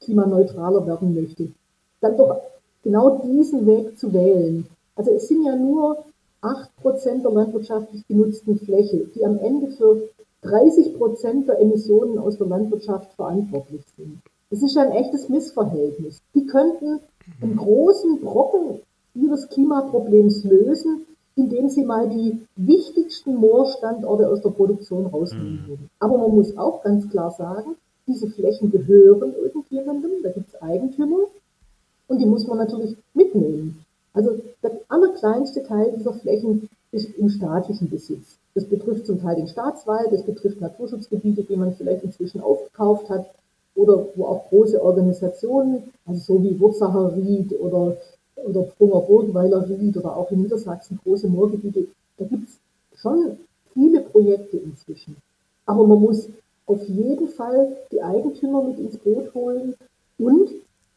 [0.00, 1.48] klimaneutraler werden möchte,
[2.00, 2.40] dann doch
[2.82, 4.66] genau diesen Weg zu wählen.
[4.96, 6.04] Also es sind ja nur
[6.40, 10.02] acht Prozent der landwirtschaftlich genutzten Fläche, die am Ende für
[10.44, 14.20] 30 Prozent der Emissionen aus der Landwirtschaft verantwortlich sind.
[14.50, 16.20] Das ist ein echtes Missverhältnis.
[16.34, 17.00] Die könnten
[17.40, 18.80] einen großen Brocken
[19.14, 25.68] ihres Klimaproblems lösen, indem sie mal die wichtigsten Moorstandorte aus der Produktion rausnehmen mhm.
[25.68, 25.90] würden.
[25.98, 27.74] Aber man muss auch ganz klar sagen,
[28.06, 31.20] diese Flächen gehören irgendjemandem, da gibt es Eigentümer
[32.06, 33.84] und die muss man natürlich mitnehmen.
[34.12, 38.38] Also der allerkleinste Teil dieser Flächen ist im staatlichen Besitz.
[38.54, 43.26] Das betrifft zum Teil den Staatswald, das betrifft Naturschutzgebiete, die man vielleicht inzwischen aufgekauft hat
[43.74, 47.96] oder wo auch große Organisationen, also so wie Wurzacher Ried oder
[48.36, 51.86] oder Brunger Burgenweiler Ried oder auch in Niedersachsen große Moorgebiete.
[52.18, 53.38] Da gibt es schon
[53.72, 55.16] viele Projekte inzwischen.
[55.66, 56.28] Aber man muss
[56.66, 59.74] auf jeden Fall die Eigentümer mit ins Boot holen
[60.18, 60.50] und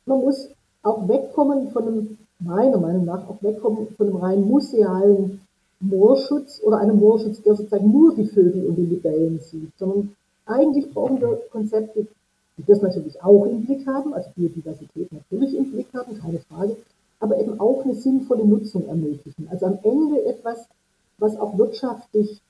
[0.06, 0.50] man muss
[0.84, 5.42] auch wegkommen von einem, meiner Meinung nach, auch wegkommen von einem rein musealen
[5.80, 10.16] Moorschutz oder einem Moorschutz, der sozusagen nur die Vögel und die Libellen sieht, sondern
[10.46, 12.08] eigentlich brauchen wir Konzepte,
[12.58, 16.78] die das natürlich auch im Blick haben, also Biodiversität natürlich im Blick haben, keine Frage,
[17.20, 19.48] aber eben auch eine sinnvolle Nutzung ermöglichen.
[19.52, 20.66] Also am Ende etwas,
[21.18, 22.42] was auch wirtschaftlich,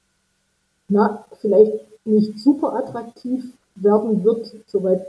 [0.88, 1.73] na, vielleicht
[2.05, 3.43] nicht super attraktiv
[3.75, 4.55] werden wird.
[4.67, 5.05] Soweit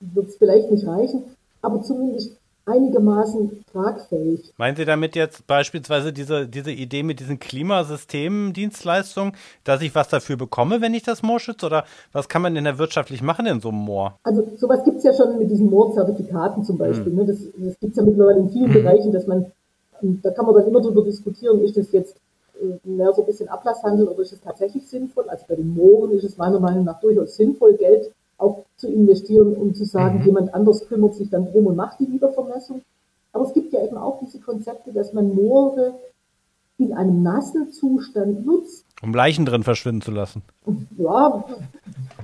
[0.00, 1.22] wird es vielleicht nicht reichen,
[1.60, 2.32] aber zumindest
[2.66, 4.52] einigermaßen tragfähig.
[4.56, 9.32] Meinen Sie damit jetzt beispielsweise diese, diese Idee mit diesen Klimasystemdienstleistungen,
[9.64, 11.66] dass ich was dafür bekomme, wenn ich das Moor schütze?
[11.66, 14.18] Oder was kann man denn da wirtschaftlich machen in so einem Moor?
[14.22, 17.12] Also sowas gibt es ja schon mit diesen Moorzertifikaten zum Beispiel.
[17.12, 17.16] Hm.
[17.16, 17.26] Ne?
[17.26, 18.82] Das, das gibt es ja mittlerweile in vielen hm.
[18.82, 19.46] Bereichen, dass man,
[20.00, 22.16] da kann man dann immer drüber diskutieren, ist das jetzt
[22.60, 25.28] äh, mehr so ein bisschen Ablasshandel oder ist es tatsächlich sinnvoll?
[25.28, 28.12] Also bei den Mooren ist es meiner Meinung nach durchaus sinnvoll, Geld
[28.42, 30.26] auch zu investieren, um zu sagen, mhm.
[30.26, 32.82] jemand anders kümmert sich dann drum und macht die Wiedervermessung.
[33.32, 35.94] Aber es gibt ja eben auch diese Konzepte, dass man Moore
[36.78, 38.84] in einem nassen Zustand nutzt.
[39.02, 40.42] Um Leichen drin verschwinden zu lassen.
[40.98, 41.44] Ja,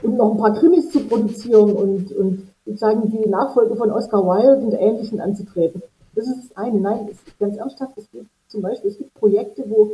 [0.03, 4.67] um noch ein paar Krimis zu produzieren und, und sozusagen die Nachfolge von Oscar Wilde
[4.67, 5.83] und Ähnlichen anzutreten.
[6.15, 6.81] Das ist das eine.
[6.81, 7.09] Nein,
[7.39, 9.93] ganz ernsthaft, es gibt zum Beispiel, es gibt Projekte, wo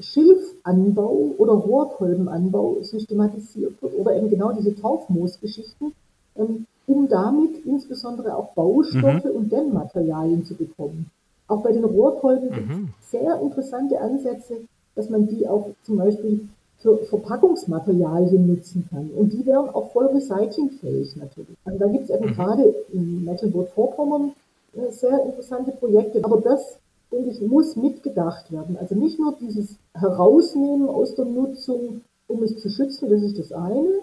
[0.00, 5.92] Schilfanbau oder Rohrkolbenanbau systematisiert wird oder eben genau diese Torfmoosgeschichten,
[6.36, 9.30] ähm, um damit insbesondere auch Baustoffe mhm.
[9.30, 11.10] und Dämmmaterialien zu bekommen.
[11.46, 12.54] Auch bei den Rohrkolben mhm.
[12.54, 14.62] gibt es sehr interessante Ansätze,
[14.96, 16.48] dass man die auch zum Beispiel
[16.78, 19.10] für Verpackungsmaterialien nutzen kann.
[19.16, 21.56] Und die wären auch voll recyclingfähig natürlich.
[21.64, 22.34] Also da gibt es eben mhm.
[22.34, 24.32] gerade in Mecklenburg-Vorpommern
[24.74, 26.24] äh, sehr interessante Projekte.
[26.24, 26.78] Aber das
[27.12, 28.76] denke ich, muss mitgedacht werden.
[28.80, 33.52] Also nicht nur dieses Herausnehmen aus der Nutzung, um es zu schützen, das ist das
[33.52, 34.00] eine,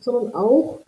[0.00, 0.80] sondern auch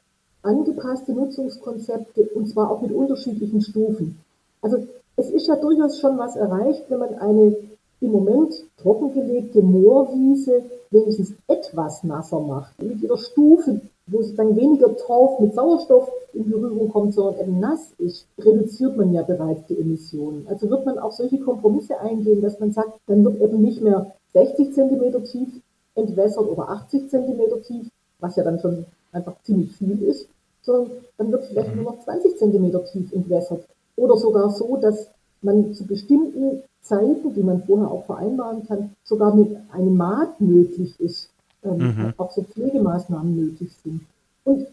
[0.42, 4.18] angepasste Nutzungskonzepte und zwar auch mit unterschiedlichen Stufen.
[4.62, 7.56] Also es ist ja durchaus schon was erreicht, wenn man eine
[8.00, 13.80] im Moment trockengelegte Moorwiese wenigstens etwas nasser macht, mit ihrer Stufe
[14.10, 19.12] wo sozusagen weniger Torf mit Sauerstoff in Berührung kommt, sondern eben nass ist, reduziert man
[19.12, 20.46] ja bereits die Emissionen.
[20.48, 24.12] Also wird man auch solche Kompromisse eingehen, dass man sagt, dann wird eben nicht mehr
[24.32, 25.48] 60 Zentimeter tief
[25.94, 27.88] entwässert oder 80 Zentimeter tief,
[28.18, 30.28] was ja dann schon einfach ziemlich viel ist,
[30.62, 33.64] sondern dann wird vielleicht nur noch 20 Zentimeter tief entwässert.
[33.96, 35.08] Oder sogar so, dass
[35.42, 40.98] man zu bestimmten Zeiten, die man vorher auch vereinbaren kann, sogar mit einem Maat möglich
[41.00, 41.30] ist
[41.64, 42.14] ähm, mhm.
[42.16, 44.02] auch so Pflegemaßnahmen nötig sind.
[44.44, 44.66] Und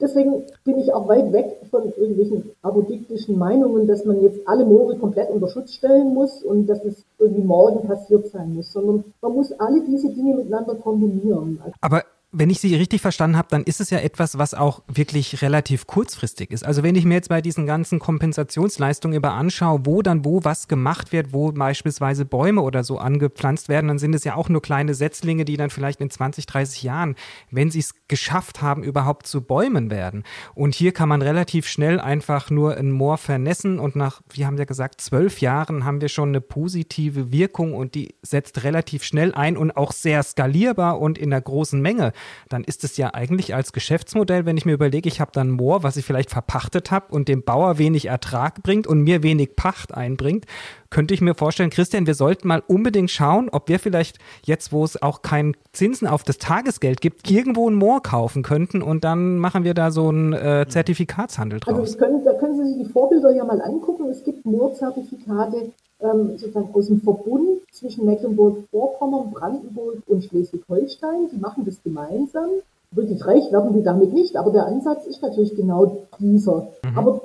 [0.00, 4.96] deswegen bin ich auch weit weg von irgendwelchen apodiktischen Meinungen, dass man jetzt alle Moore
[4.96, 9.32] komplett unter Schutz stellen muss und dass es irgendwie morgen passiert sein muss, sondern man
[9.32, 11.60] muss alle diese Dinge miteinander kombinieren.
[11.80, 15.40] Aber wenn ich Sie richtig verstanden habe, dann ist es ja etwas, was auch wirklich
[15.40, 16.62] relativ kurzfristig ist.
[16.62, 20.68] Also wenn ich mir jetzt bei diesen ganzen Kompensationsleistungen über anschaue, wo dann wo was
[20.68, 24.60] gemacht wird, wo beispielsweise Bäume oder so angepflanzt werden, dann sind es ja auch nur
[24.60, 27.16] kleine Setzlinge, die dann vielleicht in 20, 30 Jahren,
[27.50, 30.24] wenn sie es geschafft haben, überhaupt zu Bäumen werden.
[30.54, 34.58] Und hier kann man relativ schnell einfach nur ein Moor vernässen und nach, wie haben
[34.58, 39.32] wir gesagt, zwölf Jahren haben wir schon eine positive Wirkung und die setzt relativ schnell
[39.32, 42.12] ein und auch sehr skalierbar und in einer großen Menge
[42.48, 45.82] dann ist es ja eigentlich als Geschäftsmodell, wenn ich mir überlege, ich habe dann Moor,
[45.82, 49.94] was ich vielleicht verpachtet habe und dem Bauer wenig Ertrag bringt und mir wenig Pacht
[49.94, 50.46] einbringt,
[50.90, 54.84] könnte ich mir vorstellen, Christian, wir sollten mal unbedingt schauen, ob wir vielleicht jetzt, wo
[54.84, 59.38] es auch keinen Zinsen auf das Tagesgeld gibt, irgendwo ein Moor kaufen könnten und dann
[59.38, 61.88] machen wir da so einen äh, Zertifikatshandel also draus.
[61.88, 64.08] Also können, da können Sie sich die Vorbilder ja mal angucken.
[64.08, 71.28] Es gibt Moorzertifikate ähm, sozusagen aus dem Verbund zwischen Mecklenburg-Vorpommern, Brandenburg und Schleswig-Holstein.
[71.32, 72.50] Die machen das gemeinsam.
[72.90, 76.68] Wirklich reich werden die damit nicht, aber der Ansatz ist natürlich genau dieser.
[76.84, 76.98] Mhm.
[76.98, 77.20] Aber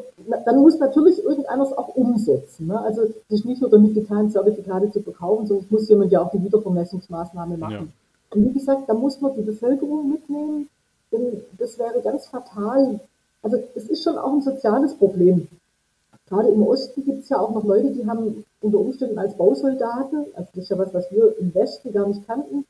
[0.45, 2.67] dann muss natürlich irgendeiner es auch umsetzen.
[2.67, 2.79] Ne?
[2.79, 6.21] Also es ist nicht nur damit getan, Zertifikate zu verkaufen, sondern es muss jemand ja
[6.21, 7.73] auch die Wiedervermessungsmaßnahme machen.
[7.73, 8.35] Ja.
[8.35, 10.67] Und wie gesagt, da muss man die Bevölkerung mitnehmen,
[11.11, 12.99] denn das wäre ganz fatal.
[13.41, 15.47] Also es ist schon auch ein soziales Problem.
[16.27, 20.25] Gerade im Osten gibt es ja auch noch Leute, die haben unter Umständen als Bausoldaten,
[20.33, 22.65] also das ist ja was, was wir im Westen gar nicht kannten,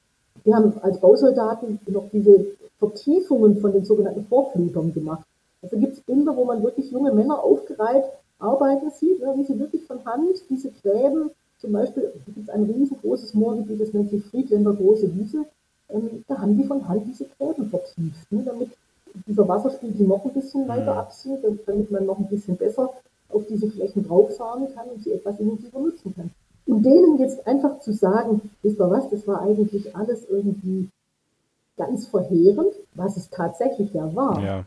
[0.45, 2.47] die haben als Bausoldaten noch diese
[2.79, 5.25] Vertiefungen von den sogenannten Vorflutern gemacht.
[5.61, 8.03] Also gibt es Bilder, wo man wirklich junge Männer aufgereiht
[8.39, 12.63] arbeiten sieht, ne, wie sie wirklich von Hand diese Gräben, zum Beispiel gibt es ein
[12.63, 15.45] riesengroßes Moorgebiet, das nennt sich Friedländer Große Wiese,
[15.89, 18.71] ähm, da haben die von Hand diese Gräben vertieft, ne, damit
[19.27, 20.99] dieser Wasserspiegel noch ein bisschen weiter mhm.
[20.99, 22.89] absinkt damit man noch ein bisschen besser
[23.33, 26.31] auf diese Flächen drauffahren kann und sie etwas intensiver nutzen kann.
[26.65, 30.89] Und denen jetzt einfach zu sagen, wisst ihr was, das war eigentlich alles irgendwie
[31.77, 34.41] ganz verheerend, was es tatsächlich ja war.
[34.41, 34.65] Ja.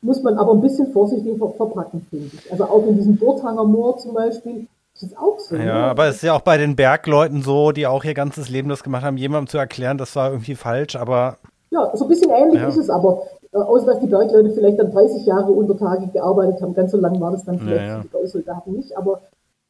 [0.00, 2.52] Muss man aber ein bisschen vorsichtig verpacken, finde ich.
[2.52, 5.56] Also auch in diesem Burthanger Moor zum Beispiel, das ist auch so.
[5.56, 5.72] Ja, ne?
[5.74, 8.82] aber es ist ja auch bei den Bergleuten so, die auch ihr ganzes Leben das
[8.82, 11.38] gemacht haben, jemandem zu erklären, das war irgendwie falsch, aber.
[11.70, 12.68] Ja, so ein bisschen ähnlich ja.
[12.68, 13.22] ist es aber.
[13.52, 16.74] Äh, außer dass die Bergleute vielleicht dann 30 Jahre unter Tage gearbeitet haben.
[16.74, 18.00] Ganz so lang war das dann vielleicht ja, ja.
[18.00, 18.96] die Bausoldaten nicht.
[18.96, 19.20] Aber,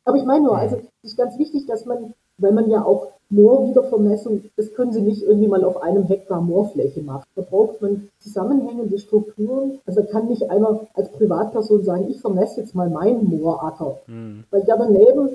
[0.04, 3.08] aber ich meine nur, also es ist ganz wichtig, dass man, weil man ja auch
[3.30, 7.24] Moorwiedervermessung, das können Sie nicht irgendwie mal auf einem Hektar Moorfläche machen.
[7.36, 9.78] Da braucht man zusammenhängende Strukturen.
[9.86, 13.98] Also kann nicht einer als Privatperson sagen, ich vermesse jetzt mal meinen Mooracker.
[14.06, 14.44] Mhm.
[14.50, 15.30] Weil der daneben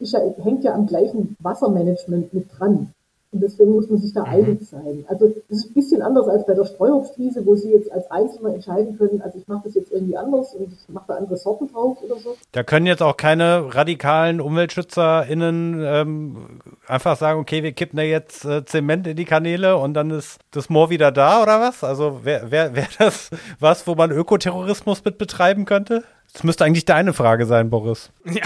[0.00, 2.92] ja, hängt ja am gleichen Wassermanagement mit dran.
[3.34, 4.30] Und deswegen muss man sich da mhm.
[4.30, 5.04] einig sein.
[5.08, 8.54] Also das ist ein bisschen anders als bei der Streuobstwiese, wo Sie jetzt als Einzelner
[8.54, 11.66] entscheiden können, also ich mache das jetzt irgendwie anders und ich mache da andere Sorten
[11.66, 12.36] drauf oder so.
[12.52, 16.36] Da können jetzt auch keine radikalen UmweltschützerInnen ähm,
[16.86, 20.38] einfach sagen, okay, wir kippen da jetzt äh, Zement in die Kanäle und dann ist
[20.52, 21.82] das Moor wieder da oder was?
[21.82, 26.04] Also wäre wär, wär das was, wo man Ökoterrorismus mit betreiben könnte?
[26.32, 28.10] Das müsste eigentlich deine Frage sein, Boris.
[28.24, 28.42] Ja.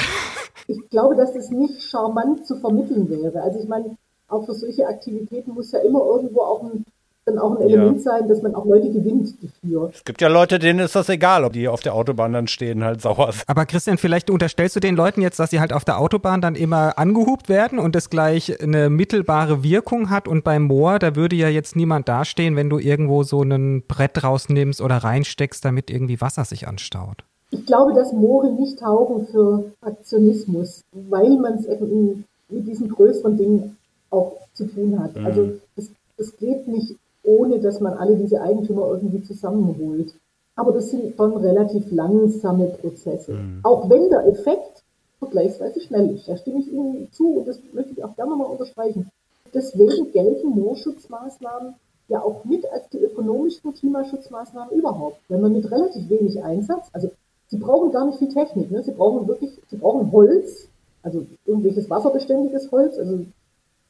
[0.71, 3.43] Ich glaube, dass es nicht charmant zu vermitteln wäre.
[3.43, 3.97] Also ich meine,
[4.29, 6.85] auch für solche Aktivitäten muss ja immer irgendwo auch ein,
[7.25, 8.03] dann auch ein Element ja.
[8.03, 9.91] sein, dass man auch Leute gewinnt dafür.
[9.93, 12.85] Es gibt ja Leute, denen ist das egal, ob die auf der Autobahn dann stehen,
[12.85, 13.45] halt sauer sind.
[13.47, 16.55] Aber Christian, vielleicht unterstellst du den Leuten jetzt, dass sie halt auf der Autobahn dann
[16.55, 21.37] immer angehubt werden und es gleich eine mittelbare Wirkung hat und beim Moor, da würde
[21.37, 26.21] ja jetzt niemand dastehen, wenn du irgendwo so ein Brett rausnimmst oder reinsteckst, damit irgendwie
[26.21, 27.25] Wasser sich anstaut.
[27.51, 33.39] Ich glaube, dass Moore nicht taugen für Aktionismus, weil man es eben mit diesen größeren
[33.39, 33.78] Dingen
[34.11, 35.17] auch zu tun hat.
[35.17, 35.27] Mhm.
[35.27, 40.15] Also es, es geht nicht ohne, dass man alle diese Eigentümer irgendwie zusammenholt.
[40.57, 43.33] Aber das sind schon relativ langsame Prozesse.
[43.35, 43.61] Mhm.
[43.63, 44.83] Auch wenn der Effekt
[45.19, 46.29] vergleichsweise schnell ist.
[46.29, 49.11] Da stimme ich Ihnen zu und das möchte ich auch gerne mal unterstreichen.
[49.53, 51.75] Deswegen gelten Moorschutzmaßnahmen
[52.09, 55.19] ja auch mit als die ökonomischsten Klimaschutzmaßnahmen überhaupt.
[55.29, 57.11] Wenn man mit relativ wenig Einsatz, also
[57.51, 58.83] Sie brauchen gar nicht viel Technik, ne?
[58.83, 60.69] Sie brauchen wirklich, Sie brauchen Holz,
[61.03, 63.25] also irgendwelches wasserbeständiges Holz, also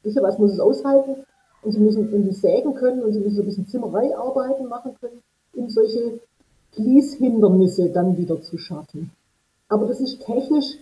[0.03, 1.25] sicher was muss es aushalten
[1.63, 5.23] und sie müssen irgendwie sägen können und sie müssen so ein bisschen Zimmereiarbeiten machen können,
[5.55, 6.21] um solche
[6.73, 9.11] Fließhindernisse dann wieder zu schaffen.
[9.69, 10.79] Aber das ist technisch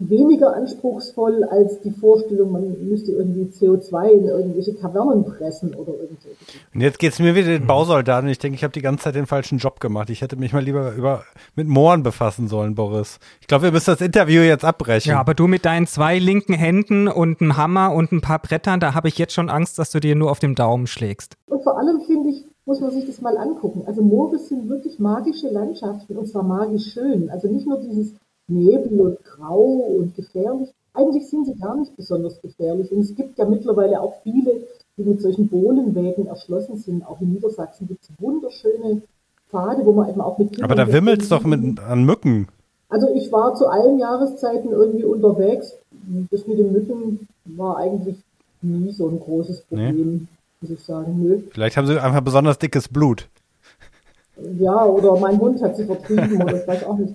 [0.00, 6.32] weniger anspruchsvoll als die Vorstellung, man müsste irgendwie CO2 in irgendwelche Kavernen pressen oder irgendwas.
[6.74, 8.28] Und jetzt geht es mir wieder den Bausoldaten.
[8.30, 10.08] Ich denke, ich habe die ganze Zeit den falschen Job gemacht.
[10.10, 11.24] Ich hätte mich mal lieber über
[11.54, 13.18] mit Mooren befassen sollen, Boris.
[13.40, 15.10] Ich glaube, wir müssen das Interview jetzt abbrechen.
[15.10, 18.80] Ja, aber du mit deinen zwei linken Händen und einem Hammer und ein paar Brettern,
[18.80, 21.36] da habe ich jetzt schon Angst, dass du dir nur auf dem Daumen schlägst.
[21.46, 23.82] Und vor allem finde ich, muss man sich das mal angucken.
[23.86, 27.28] Also Moore sind wirklich magische Landschaften und zwar magisch schön.
[27.28, 28.14] Also nicht nur dieses
[28.50, 30.70] Nebel und grau und gefährlich.
[30.92, 32.90] Eigentlich sind sie gar nicht besonders gefährlich.
[32.92, 37.06] Und es gibt ja mittlerweile auch viele, die mit solchen Bohlenwegen erschlossen sind.
[37.06, 39.02] Auch in Niedersachsen gibt es wunderschöne
[39.48, 42.48] Pfade, wo man eben auch mit Kindern Aber da wimmelt es doch mit, an Mücken.
[42.88, 45.76] Also ich war zu allen Jahreszeiten irgendwie unterwegs.
[46.30, 48.16] Das mit den Mücken war eigentlich
[48.62, 50.26] nie so ein großes Problem, nee.
[50.60, 51.22] muss ich sagen.
[51.22, 51.40] Nö.
[51.50, 53.28] Vielleicht haben sie einfach besonders dickes Blut.
[54.58, 57.14] Ja, oder mein Hund hat sie vertrieben oder ich weiß auch nicht.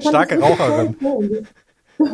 [0.00, 0.96] Starke Raucherin.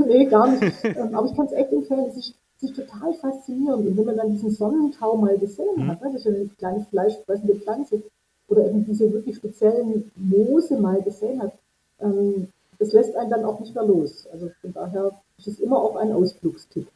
[0.07, 0.85] nee, gar nicht.
[0.85, 2.07] Ähm, aber ich kann es echt empfehlen.
[2.09, 3.87] Es ist, es ist total faszinierend.
[3.87, 5.89] Und wenn man dann diesen Sonnentau mal gesehen mhm.
[5.89, 8.03] hat, ne, das ist eine kleine fleischfressende Pflanze,
[8.49, 11.53] oder eben diese wirklich speziellen Moose mal gesehen hat,
[12.01, 14.27] ähm, das lässt einen dann auch nicht mehr los.
[14.33, 16.87] Also von daher ist es immer auch ein Ausflugstipp.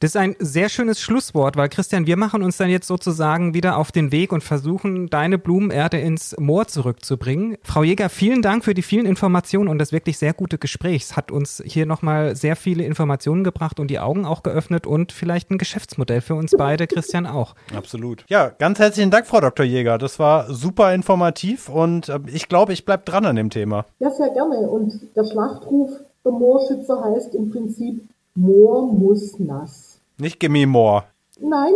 [0.00, 3.76] Das ist ein sehr schönes Schlusswort, weil Christian, wir machen uns dann jetzt sozusagen wieder
[3.76, 7.58] auf den Weg und versuchen, deine Blumenerde ins Moor zurückzubringen.
[7.62, 11.02] Frau Jäger, vielen Dank für die vielen Informationen und das wirklich sehr gute Gespräch.
[11.02, 15.12] Es hat uns hier nochmal sehr viele Informationen gebracht und die Augen auch geöffnet und
[15.12, 17.54] vielleicht ein Geschäftsmodell für uns beide, Christian auch.
[17.76, 18.24] Absolut.
[18.28, 19.66] Ja, ganz herzlichen Dank, Frau Dr.
[19.66, 19.98] Jäger.
[19.98, 23.84] Das war super informativ und äh, ich glaube, ich bleibe dran an dem Thema.
[23.98, 24.60] Ja, sehr gerne.
[24.60, 25.90] Und der Schlachtruf
[26.24, 28.00] der Moorschützer heißt im Prinzip
[28.34, 29.89] Moor muss nass.
[30.20, 31.04] Nicht Gimme More.
[31.40, 31.72] Nein,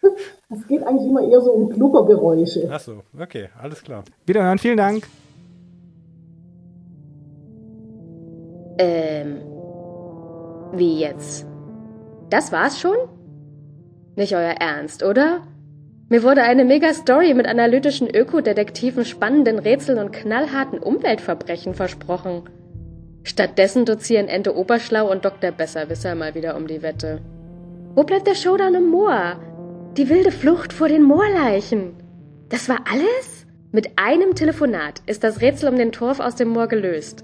[0.50, 2.68] es geht eigentlich immer eher so um Klubbergeräusche.
[2.70, 4.04] Ach so, okay, alles klar.
[4.26, 5.06] Wiederhören, vielen Dank.
[8.78, 9.42] Ähm,
[10.72, 11.46] wie jetzt?
[12.30, 12.96] Das war's schon?
[14.16, 15.42] Nicht euer Ernst, oder?
[16.08, 22.42] Mir wurde eine Mega-Story mit analytischen Ökodetektiven, spannenden Rätseln und knallharten Umweltverbrechen versprochen.
[23.22, 25.50] Stattdessen dozieren Ente Oberschlau und Dr.
[25.50, 27.20] Besserwisser mal wieder um die Wette.
[27.94, 29.36] Wo bleibt der Showdown im Moor?
[29.96, 31.94] Die wilde Flucht vor den Moorleichen.
[32.48, 33.46] Das war alles?
[33.70, 37.22] Mit einem Telefonat ist das Rätsel um den Torf aus dem Moor gelöst.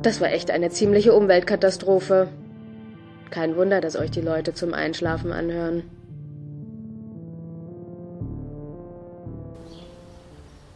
[0.00, 2.28] Das war echt eine ziemliche Umweltkatastrophe.
[3.30, 5.82] Kein Wunder, dass euch die Leute zum Einschlafen anhören.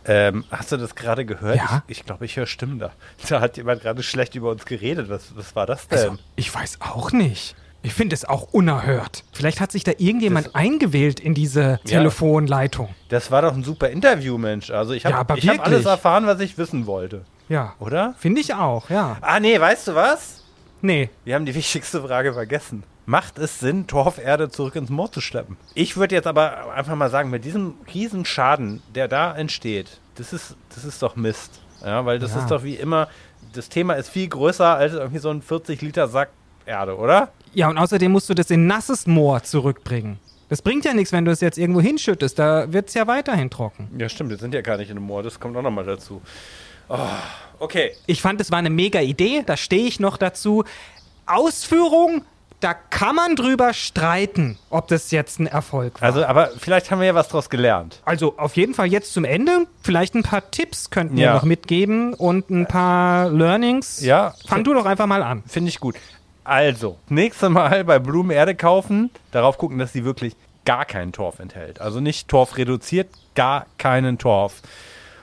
[0.05, 1.57] Ähm, hast du das gerade gehört?
[1.57, 1.83] Ja.
[1.87, 2.93] Ich, ich glaube, ich höre Stimmen da.
[3.31, 5.09] Da hat jemand gerade schlecht über uns geredet.
[5.09, 5.99] Was, was war das denn?
[5.99, 7.57] Also, ich weiß auch nicht.
[7.85, 9.25] Ich finde es auch unerhört.
[9.33, 12.87] Vielleicht hat sich da irgendjemand das, eingewählt in diese Telefonleitung.
[12.89, 14.71] Ja, das war doch ein super Interview, Mensch.
[14.71, 17.25] Also ich habe ja, hab alles erfahren, was ich wissen wollte.
[17.49, 17.75] Ja.
[17.79, 18.15] Oder?
[18.19, 19.19] Finde ich auch, ja.
[19.21, 20.43] Ah, nee, weißt du was?
[20.81, 21.11] Nee.
[21.25, 22.85] Wir haben die wichtigste Frage vergessen.
[23.07, 25.59] macht es Sinn, Torferde zurück ins Moor zu schleppen.
[25.75, 30.33] Ich würde jetzt aber einfach mal sagen, mit diesem riesen Schaden, der da entsteht, das
[30.33, 31.61] ist, das ist doch Mist.
[31.85, 32.41] Ja, weil das Ja.
[32.41, 33.09] ist doch wie immer,
[33.53, 36.31] das Thema ist viel größer als irgendwie so ein 40 Liter Sack
[36.67, 37.29] Erde, oder?
[37.55, 40.19] Ja, und außerdem musst du das in nasses Moor zurückbringen.
[40.49, 42.39] Das bringt ja nichts, wenn du es jetzt irgendwo hinschüttest.
[42.39, 43.89] Da wird es ja weiterhin trocken.
[43.99, 46.21] Ja, stimmt, wir sind ja gar nicht in einem Moor, das kommt auch nochmal dazu.
[46.89, 46.99] Oh,
[47.61, 47.93] okay.
[48.07, 49.43] Ich fand, es war eine mega Idee.
[49.47, 50.65] Da stehe ich noch dazu.
[51.27, 52.23] Ausführung,
[52.61, 56.07] da kann man drüber streiten, ob das jetzt ein Erfolg war.
[56.09, 58.01] Also, aber vielleicht haben wir ja was draus gelernt.
[58.05, 59.67] Also auf jeden Fall jetzt zum Ende.
[59.83, 61.35] Vielleicht ein paar Tipps könnten wir Ja.
[61.35, 64.01] noch mitgeben und ein paar Learnings.
[64.03, 64.35] Ja.
[64.47, 65.43] Fang du doch einfach mal an.
[65.47, 65.97] Finde ich gut.
[66.45, 70.37] Also, nächstes Mal bei Blumen Erde kaufen, darauf gucken, dass sie wirklich
[70.67, 71.81] gar keinen Torf enthält.
[71.81, 74.63] Also nicht Torf reduziert, gar keinen Torf.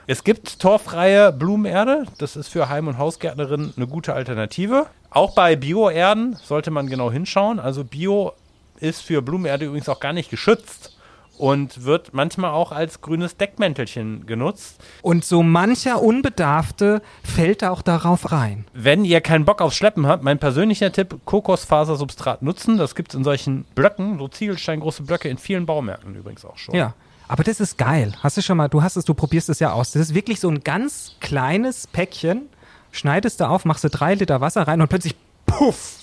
[0.08, 2.06] Es gibt torffreie Blumenerde.
[2.18, 4.86] Das ist für Heim- und Hausgärtnerinnen eine gute Alternative.
[5.10, 7.60] Auch bei Bioerden sollte man genau hinschauen.
[7.60, 8.32] Also Bio
[8.80, 10.96] ist für Blumenerde übrigens auch gar nicht geschützt
[11.38, 14.80] und wird manchmal auch als grünes Deckmäntelchen genutzt.
[15.02, 18.64] Und so mancher Unbedarfte fällt auch darauf rein.
[18.72, 22.76] Wenn ihr keinen Bock aufs Schleppen habt, mein persönlicher Tipp, Kokosfasersubstrat nutzen.
[22.76, 26.74] Das gibt es in solchen Blöcken, so Ziegelsteingroße Blöcke, in vielen Baumärkten übrigens auch schon.
[26.74, 26.94] Ja.
[27.28, 28.12] Aber das ist geil.
[28.22, 29.92] Hast du schon mal, du hast es, du probierst es ja aus.
[29.92, 32.42] Das ist wirklich so ein ganz kleines Päckchen.
[32.90, 35.16] Schneidest du auf, machst du drei Liter Wasser rein und plötzlich,
[35.46, 35.96] puff,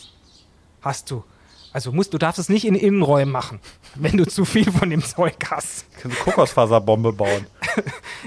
[0.82, 1.24] hast du.
[1.72, 3.60] Also musst, du darfst es nicht in Innenräumen machen,
[3.96, 5.86] wenn du zu viel von dem Zeug hast.
[6.02, 7.46] Kannst du Kokosfaserbombe bauen.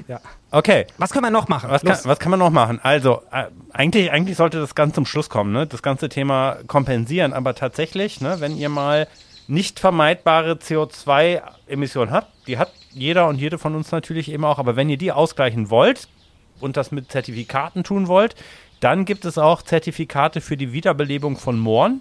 [0.08, 0.20] Ja.
[0.50, 0.86] Okay.
[0.96, 1.68] Was können wir noch machen?
[1.68, 2.80] Was kann, was kann man noch machen?
[2.82, 5.66] Also, äh, eigentlich, eigentlich sollte das ganz zum Schluss kommen, ne?
[5.66, 7.34] Das ganze Thema kompensieren.
[7.34, 9.08] Aber tatsächlich, ne, wenn ihr mal
[9.48, 14.76] nicht vermeidbare CO2-Emissionen habt, die hat jeder und jede von uns natürlich eben auch, aber
[14.76, 16.08] wenn ihr die ausgleichen wollt
[16.60, 18.34] und das mit Zertifikaten tun wollt,
[18.80, 22.00] dann gibt es auch Zertifikate für die Wiederbelebung von Mooren.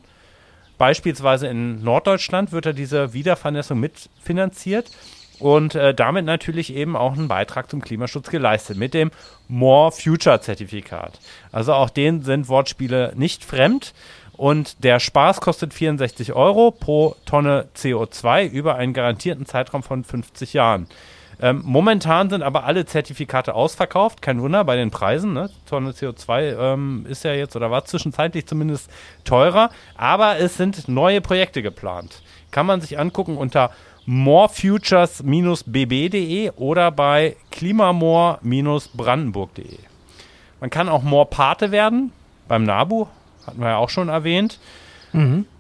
[0.82, 4.90] Beispielsweise in Norddeutschland wird da diese Wiedervernässung mitfinanziert
[5.38, 9.12] und äh, damit natürlich eben auch einen Beitrag zum Klimaschutz geleistet mit dem
[9.48, 11.20] More Future Zertifikat.
[11.52, 13.94] Also auch denen sind Wortspiele nicht fremd
[14.34, 20.54] und der Spaß kostet 64 Euro pro Tonne CO2 über einen garantierten Zeitraum von 50
[20.54, 20.88] Jahren.
[21.42, 24.22] Ähm, momentan sind aber alle Zertifikate ausverkauft.
[24.22, 25.34] Kein Wunder bei den Preisen.
[25.34, 25.50] Ne?
[25.66, 28.92] Tonne CO2 ähm, ist ja jetzt oder war zwischenzeitlich zumindest
[29.24, 29.72] teurer.
[29.96, 32.22] Aber es sind neue Projekte geplant.
[32.52, 33.72] Kann man sich angucken unter
[34.06, 39.80] morefutures-bb.de oder bei klimamor-brandenburg.de.
[40.60, 42.12] Man kann auch Moor-Pate werden
[42.48, 43.08] beim NABU.
[43.48, 44.60] Hatten wir ja auch schon erwähnt.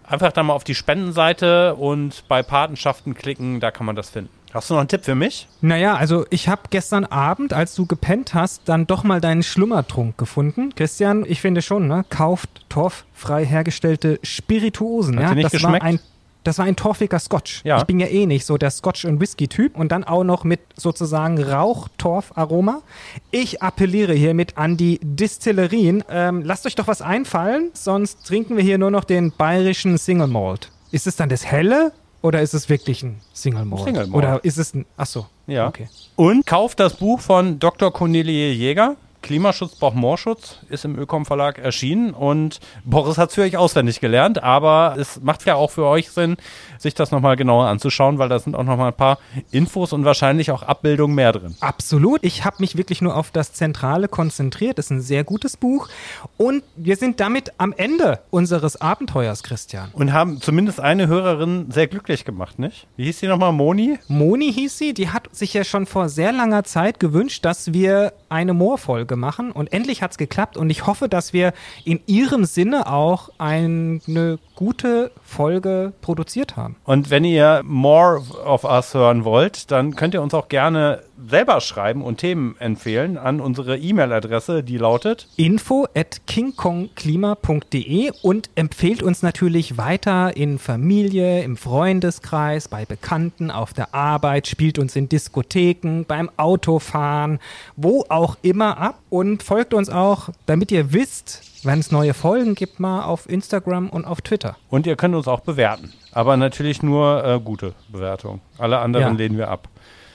[0.03, 4.40] Einfach da mal auf die Spendenseite und bei Patenschaften klicken, da kann man das finden.
[4.53, 5.47] Hast du noch einen Tipp für mich?
[5.61, 10.17] Naja, also ich habe gestern Abend, als du gepennt hast, dann doch mal deinen Schlummertrunk
[10.17, 10.75] gefunden.
[10.75, 12.05] Christian, ich finde schon, ne?
[12.09, 15.17] Kauft torffrei hergestellte Spirituosen.
[15.17, 15.35] Hat ja?
[15.35, 15.83] nicht das geschmeckt?
[15.83, 15.99] war ein
[16.43, 17.61] das war ein torfiger Scotch.
[17.63, 17.77] Ja.
[17.77, 20.59] Ich bin ja eh nicht so der Scotch- und Whisky-Typ und dann auch noch mit
[20.75, 22.81] sozusagen Rauch-Torf-Aroma.
[23.29, 26.03] Ich appelliere hiermit an die Distillerien.
[26.09, 30.27] Ähm, lasst euch doch was einfallen, sonst trinken wir hier nur noch den bayerischen Single
[30.27, 30.71] Malt.
[30.91, 31.91] Ist es dann das Helle
[32.21, 33.83] oder ist es wirklich ein Single Malt?
[33.83, 34.13] Single Malt.
[34.13, 34.85] Oder ist es ein.
[34.97, 35.25] Ach so.
[35.47, 35.67] Ja.
[35.67, 35.89] Okay.
[36.15, 37.91] Und kauft das Buch von Dr.
[37.91, 38.95] Cornelie Jäger.
[39.21, 43.99] Klimaschutz braucht Moorschutz, ist im Ökom Verlag erschienen und Boris hat es für euch auswendig
[43.99, 46.37] gelernt, aber es macht ja auch für euch Sinn,
[46.77, 49.19] sich das nochmal genauer anzuschauen, weil da sind auch nochmal ein paar
[49.51, 51.55] Infos und wahrscheinlich auch Abbildungen mehr drin.
[51.59, 52.23] Absolut.
[52.23, 54.77] Ich habe mich wirklich nur auf das Zentrale konzentriert.
[54.77, 55.89] Das ist ein sehr gutes Buch.
[56.37, 59.89] Und wir sind damit am Ende unseres Abenteuers, Christian.
[59.93, 62.87] Und haben zumindest eine Hörerin sehr glücklich gemacht, nicht?
[62.97, 63.51] Wie hieß die nochmal?
[63.51, 63.99] Moni?
[64.07, 68.13] Moni hieß sie, die hat sich ja schon vor sehr langer Zeit gewünscht, dass wir
[68.29, 69.51] eine Moorfolge machen.
[69.51, 70.57] Und endlich hat es geklappt.
[70.57, 71.53] Und ich hoffe, dass wir
[71.85, 76.75] in ihrem Sinne auch eine gute Folge produziert haben.
[76.83, 81.61] Und wenn ihr more of us hören wollt, dann könnt ihr uns auch gerne selber
[81.61, 89.21] schreiben und Themen empfehlen an unsere E-Mail-Adresse, die lautet info at kingkongklima.de und empfehlt uns
[89.21, 96.03] natürlich weiter in Familie, im Freundeskreis, bei Bekannten, auf der Arbeit, spielt uns in Diskotheken,
[96.07, 97.39] beim Autofahren,
[97.75, 102.55] wo auch immer ab und folgt uns auch, damit ihr wisst, wenn es neue Folgen
[102.55, 104.57] gibt, mal auf Instagram und auf Twitter.
[104.69, 105.93] und ihr könnt uns auch bewerten.
[106.13, 108.41] Aber natürlich nur äh, gute Bewertungen.
[108.57, 109.11] Alle anderen Ja.
[109.13, 109.69] lehnen wir ab.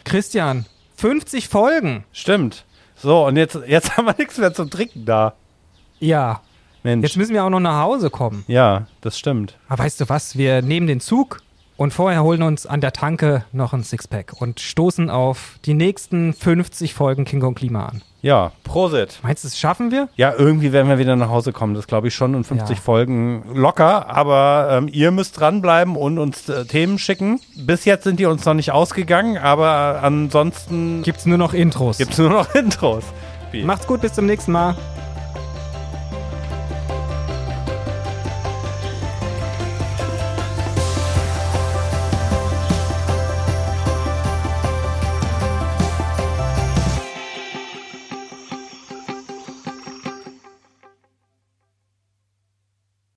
[0.05, 0.67] Christian,
[0.97, 2.05] 50 Folgen.
[2.13, 2.65] Stimmt.
[2.97, 5.35] So, und jetzt, jetzt haben wir nichts mehr zum Trinken da.
[5.99, 6.41] Ja,
[6.83, 7.03] Mensch.
[7.05, 8.45] jetzt müssen wir auch noch nach Hause kommen.
[8.49, 9.59] ja, das stimmt.
[9.69, 11.41] Aber weißt du was, wir nehmen den Zug
[11.77, 16.33] Und vorher holen uns an der Tanke noch ein Sixpack und stoßen auf die nächsten
[16.33, 18.03] 50 Folgen King Kong Klima an.
[18.23, 19.19] Ja, Prosit.
[19.23, 20.09] Meinst du, das schaffen wir?
[20.17, 21.75] Ja, irgendwie werden wir wieder nach Hause kommen.
[21.75, 22.83] Das glaube ich schon in 50 Ja.
[22.83, 24.09] Folgen locker.
[24.09, 27.41] Aber ähm, ihr müsst dranbleiben und uns äh, Themen schicken.
[27.57, 31.99] Bis jetzt sind die uns noch nicht ausgegangen, aber ansonsten Gibt's nur noch Intros.
[31.99, 33.05] gibt es nur noch Intros.
[33.53, 33.63] Wie?
[33.65, 34.75] Macht's gut, bis zum nächsten Mal.